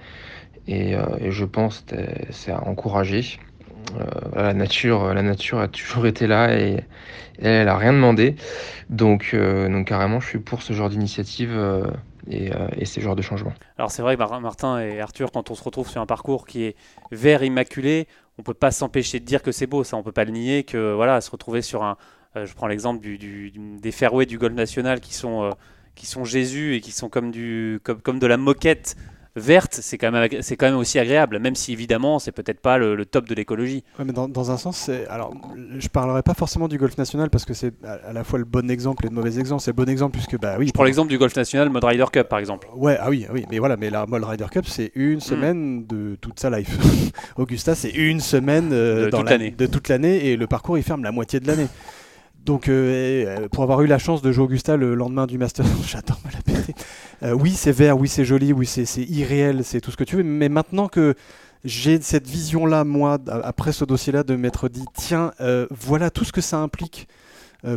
[0.68, 0.96] et,
[1.30, 1.96] je pense que
[2.32, 3.38] c'est à encourager.
[4.36, 6.80] la, nature, la nature a toujours été là et,
[7.40, 8.36] elle n'a rien demandé.
[8.90, 11.84] Donc, euh, carrément, je suis pour ce genre d'initiative euh,
[12.30, 13.54] et, euh, et, ces genres de changements.
[13.78, 16.76] Alors c'est vrai, Martin et Arthur, quand on se retrouve sur un parcours qui est
[17.12, 18.08] vert immaculé,
[18.38, 20.64] on peut pas s'empêcher de dire que c'est beau, ça on peut pas le nier,
[20.64, 21.98] que voilà, se retrouver sur un...
[22.36, 25.52] je prends l'exemple des fairways du golf national qui sont,
[25.96, 28.96] qui sont Jésus et qui sont comme, du, comme, comme de la moquette
[29.36, 32.78] verte, c'est quand, même, c'est quand même aussi agréable, même si évidemment c'est peut-être pas
[32.78, 33.84] le, top de l'écologie.
[34.00, 35.34] Ouais, mais dans, dans, un sens, alors
[35.78, 38.70] je parlerai pas forcément du golf national parce que c'est à, la fois le bon
[38.70, 39.62] exemple et le mauvais exemple.
[39.62, 40.68] C'est le bon exemple puisque bah oui.
[40.68, 42.68] Je prends l'exemple du golf national Mod Rider Cup par exemple.
[42.76, 45.22] Ouais, ah oui, ah oui, mais voilà, mais la Mod Rider Cup c'est une hmm.
[45.22, 46.78] semaine de toute sa life.
[47.38, 49.52] Augusta c'est une semaine euh, de, dans toute l'année.
[49.52, 51.68] de toute l'année et le parcours il ferme la moitié de l'année.
[52.46, 55.66] Donc, euh, euh, pour avoir eu la chance de jouer Augusta le lendemain du Master,
[55.86, 56.40] j'adore me la.
[57.24, 60.18] Euh, oui, c'est vert, oui, c'est joli, oui, c'est irréel, c'est tout ce que tu
[60.18, 60.24] veux.
[60.24, 61.16] Mais maintenant que
[61.64, 65.32] j'ai cette vision-là, moi, après ce dossier-là, de m'être dit, tiens,
[65.72, 67.08] voilà tout ce que ça implique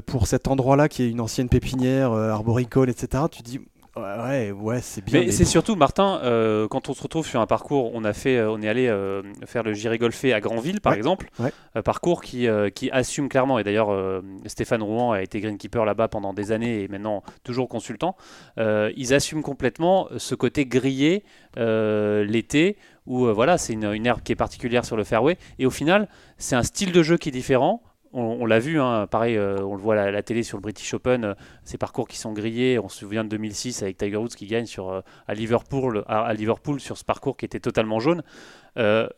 [0.05, 3.25] pour cet endroit-là qui est une ancienne pépinière arboricole, etc.
[3.31, 3.61] Tu dis,
[3.99, 5.21] Ouais, ouais, c'est bien.
[5.21, 8.37] Mais, c'est surtout, Martin, euh, quand on se retrouve sur un parcours, on a fait,
[8.37, 11.31] euh, on est allé euh, faire le Giré Golfé à Granville, par exemple,
[11.75, 13.59] un parcours qui, qui assume clairement.
[13.59, 13.91] Et d'ailleurs,
[14.47, 18.17] Stéphane Rouen a été greenkeeper là-bas pendant des années et maintenant toujours consultant.
[18.57, 21.25] ils assument complètement ce côté grillé
[21.57, 22.77] l'été
[23.07, 25.39] où voilà, c'est une, une, herbe qui est particulière sur le fairway.
[25.59, 27.83] Et au final, c'est un style de jeu qui est différent
[28.13, 30.95] on, l'a vu, hein, pareil, euh, on le voit à la, télé sur le British
[30.95, 31.35] Open, euh,
[31.65, 32.79] ces parcours qui sont grillés.
[32.79, 36.33] On se souvient de 2006 avec Tiger Woods qui gagne sur, euh, à, Liverpool, à,
[36.35, 38.23] Liverpool sur ce parcours qui était totalement jaune.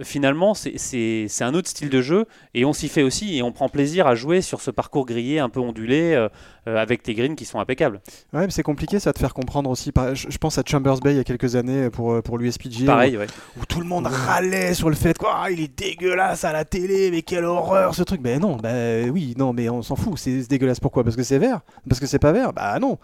[0.00, 2.24] Finalement, c'est un autre style de jeu
[2.54, 5.38] et on s'y fait aussi et on prend plaisir à jouer sur ce parcours grillé
[5.38, 6.28] un peu ondulé
[6.64, 8.00] avec tes greens qui sont impeccables.
[8.32, 9.92] Ouais, mais c'est compliqué ça de faire comprendre aussi.
[10.14, 12.86] Je, pense à Chambers Bay il y a quelques années pour, pour l'USPG.
[12.86, 13.18] Pareil,
[13.58, 16.64] où, tout le monde râlait sur le fait quoi, ah, il est dégueulasse à la
[16.64, 18.22] télé, mais quelle horreur ce truc.
[18.24, 18.70] Mais non, bah
[19.10, 20.18] oui, non, mais on s'en fout.
[20.18, 21.04] C'est dégueulasse pourquoi?
[21.04, 22.98] Parce que c'est vert Parce que c'est pas vert Bah non.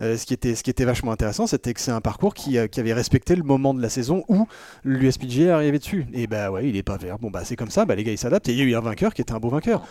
[0.00, 2.56] Euh, ce, qui était, ce qui était vachement intéressant, c'était que c'est un parcours qui,
[2.56, 4.46] euh, qui, avait respecté le moment de la saison où
[4.84, 6.06] l'USPG arrivait dessus.
[6.12, 7.18] Et bah ouais, il est pas vert.
[7.18, 8.48] Bon bah c'est comme ça, bah les gars ils s'adaptent.
[8.48, 9.82] Et il y a eu un vainqueur qui était un beau vainqueur.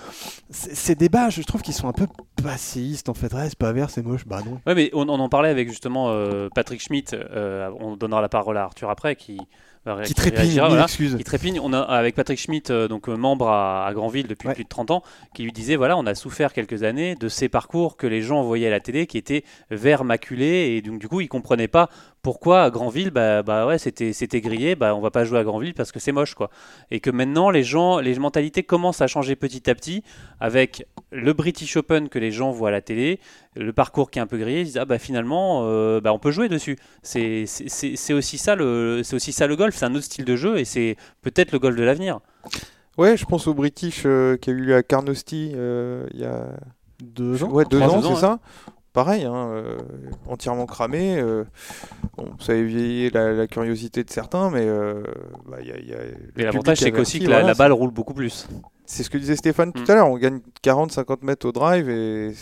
[0.50, 2.08] Ces débats, je trouve qu'ils sont un peu
[2.42, 3.34] passéistes en fait.
[3.34, 4.26] Ouais, c'est pas vert, c'est moche.
[4.26, 4.62] Bah non.
[4.66, 7.16] Ouais, mais on, en parlait avec justement euh, Patrick Schmitt.
[7.36, 9.40] on donnera la parole à Arthur après qui
[10.06, 11.60] qui trépigne, voilà, qui trépigne.
[11.62, 14.92] On a avec Patrick Schmitt, euh, donc euh, membre à, Grandville depuis plus de 30
[14.92, 18.22] ans, qui lui disait voilà, on a souffert quelques années de ces parcours que les
[18.22, 21.68] gens voyaient à la télé, qui étaient verts maculés, et donc du coup, ils comprenaient
[21.68, 21.90] pas
[22.28, 25.46] pourquoi à Grandville, bah, bah ouais, c'était c'était grillé, bah on va pas jouer à
[25.46, 26.50] Grandville parce que c'est moche quoi.
[26.92, 30.04] Et que maintenant, les gens, les mentalités commencent à changer petit à petit
[30.42, 33.22] avec le British Open que les gens voient à la télé,
[33.56, 36.20] le parcours qui est un peu grillé, ils disent ah bah finalement, euh, bah on
[36.20, 36.76] peut jouer dessus.
[37.02, 37.46] C'est
[38.12, 40.66] aussi ça le c'est aussi ça le golf c'est un autre style de jeu et
[40.66, 42.20] c'est peut-être le golf de l'avenir.
[42.98, 46.26] Ouais, je pense au British euh, qui a eu lieu à Carnoustie euh, il y
[46.26, 46.50] a
[47.02, 47.52] deux ans.
[47.52, 48.40] Ouais, deux ans, c'est ça?
[48.98, 49.64] Pareil, hein,
[50.28, 51.24] entièrement cramé.
[52.18, 54.66] Bon, ça a éveillé la, curiosité de certains, mais
[55.46, 58.48] bah, y a, y a l'avantage, c'est qu'aussi que la, balle roule beaucoup plus.
[58.88, 59.92] C'est ce que disait Stéphane tout mm.
[59.92, 60.10] à l'heure.
[60.10, 62.34] On gagne 40-50 mètres au drive et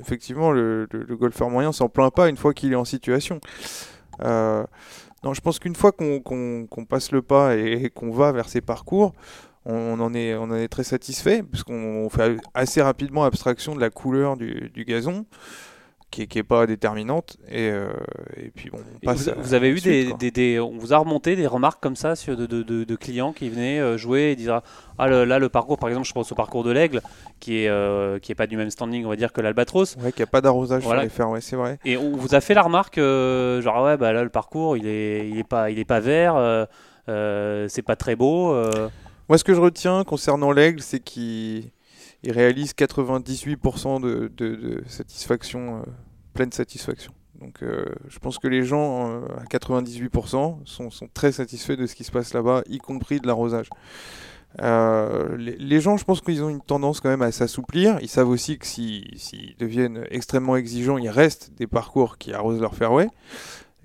[0.00, 3.38] effectivement, le, golfeur moyen s'en plaint pas une fois qu'il est en situation.
[4.22, 4.64] Euh,
[5.22, 9.12] non, je pense qu'une fois qu'on passe le pas et, qu'on va vers ces parcours,
[9.64, 13.90] on, en, est, on en est très satisfait, puisqu'on fait assez rapidement abstraction de la
[13.90, 15.26] couleur du gazon
[16.12, 17.38] qui, qui est pas déterminante.
[17.48, 17.88] Et, euh,
[18.36, 21.48] et puis bon, on passe vous, avez eu des, des, On vous a remonté des
[21.48, 24.60] remarques comme ça sur de, de, de, clients qui venaient euh, jouer et dire
[24.98, 27.00] Ah là, le parcours, par exemple, je pense au parcours de l'Aigle,
[27.40, 29.96] qui est, euh, qui est pas du même standing, on va dire, que l'Albatros.
[29.96, 31.78] Ouais, qui a pas d'arrosage sur les fers, ouais, c'est vrai.
[31.84, 35.28] Et on vous a fait la remarque, genre, ouais, bah là, le parcours, il est,
[35.28, 36.36] il est, pas, il est pas vert,
[37.06, 38.54] c'est pas très beau.
[39.28, 41.70] Moi, ce que je retiens concernant l'Aigle, c'est qu'il
[42.22, 45.82] il réalise 98% de, satisfaction, euh,
[46.34, 47.12] pleine satisfaction.
[47.40, 51.94] Donc euh, je pense que les gens euh, à 98% sont, très satisfaits de ce
[51.94, 53.68] qui se passe là-bas, y compris de l'arrosage.
[54.58, 57.98] Les, gens, je pense qu'ils ont une tendance quand même à s'assouplir.
[58.02, 62.74] Ils savent aussi que s'ils deviennent extrêmement exigeants, il reste des parcours qui arrosent leur
[62.74, 63.08] fairway.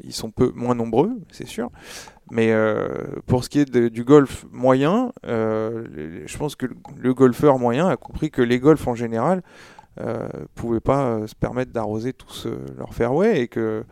[0.04, 1.72] Ils sont peu moins nombreux, c'est sûr.
[2.30, 2.88] Mais euh,
[3.26, 6.66] pour ce qui est du golf moyen, euh, je pense que
[6.98, 9.44] le golfeur moyen a compris que les golfs en général
[10.02, 12.48] euh, pouvaient pas se permettre d'arroser tous
[12.78, 13.86] leur fairway et que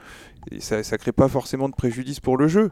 [0.59, 2.71] ça, ne crée pas forcément de préjudice pour le jeu.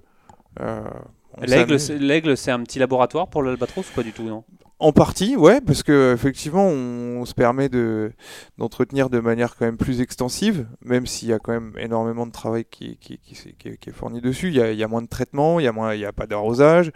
[1.42, 4.44] L'aigle, c'est un petit laboratoire pour l'albatros ou pas du tout, non?
[4.80, 8.12] En partie, ouais, parce que effectivement, on, se permet de
[8.58, 12.32] d'entretenir de manière quand même plus extensive, même s'il y a quand même énormément de
[12.32, 13.20] travail qui, qui,
[13.64, 14.50] est fourni dessus.
[14.50, 16.92] Il y, a, moins de traitement, il y a moins, il y a pas d'arrosage.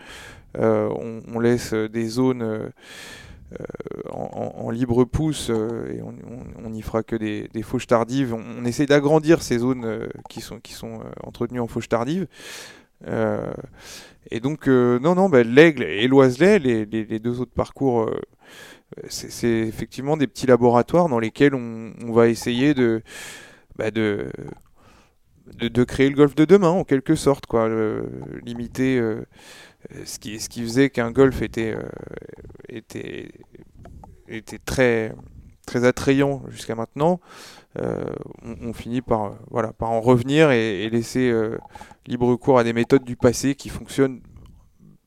[0.58, 0.90] Euh,
[1.34, 2.70] on, laisse des zones euh,
[4.10, 8.34] en, libre pouce et on, n'y fera que des, des fauches tardives.
[8.34, 12.28] On, essaie d'agrandir ces zones qui sont qui sont entretenues en fauches tardives.
[13.06, 13.54] Euh,
[14.32, 18.20] et donc, euh, non, non, bah, l'Aigle et l'Oiselet, les, les, deux autres parcours, euh,
[19.10, 23.02] c'est effectivement des petits laboratoires dans lesquels on, va essayer de,
[23.76, 23.92] bah,
[25.86, 27.70] créer le golf de demain, en quelque sorte, quoi.
[28.46, 29.02] limiter
[30.06, 31.76] ce, qui, faisait qu'un golf était,
[32.70, 33.30] était,
[34.28, 35.14] était très,
[35.66, 37.20] très attrayant jusqu'à maintenant.
[38.44, 41.34] On, finit par, voilà, par en revenir et, laisser
[42.06, 44.22] libre cours à des méthodes du passé qui fonctionnent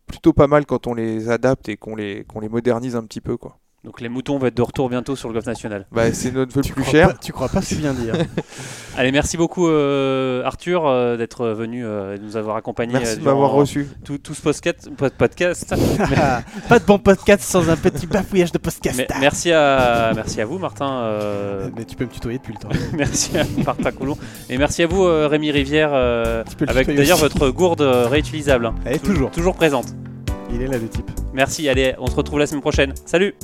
[0.06, 3.20] plutôt pas mal quand on les adapte et qu'on les, qu'on les modernise un petit
[3.20, 3.36] peu.
[3.36, 3.59] quoi.
[3.82, 5.86] Donc les moutons vont être de retour bientôt sur le golf national.
[5.90, 7.18] Bah, c'est notre vœu plus cher.
[7.18, 8.14] tu crois pas si bien dire.
[8.98, 12.92] Allez, merci beaucoup euh, Arthur euh, d'être venu euh, nous avoir accompagné.
[12.92, 13.88] Merci de m'avoir reçu.
[14.04, 14.90] Tout, tout, ce podcast.
[15.16, 15.74] podcast.
[16.68, 19.02] pas de bon podcast sans un petit bafouillage de podcast.
[19.18, 21.18] merci, à, merci à vous Martin.
[21.74, 22.68] Mais tu peux me tutoyer depuis le temps.
[22.92, 24.18] merci à Martin Coulon.
[24.50, 25.94] Et merci à vous Rémi Rivière.
[26.68, 28.74] avec d'ailleurs votre gourde réutilisable.
[28.84, 29.30] Elle est toujours.
[29.30, 29.86] Toujours présente.
[30.52, 31.10] Il est là le type.
[31.32, 32.92] Merci, allez, on se retrouve la semaine prochaine.
[33.06, 33.34] Salut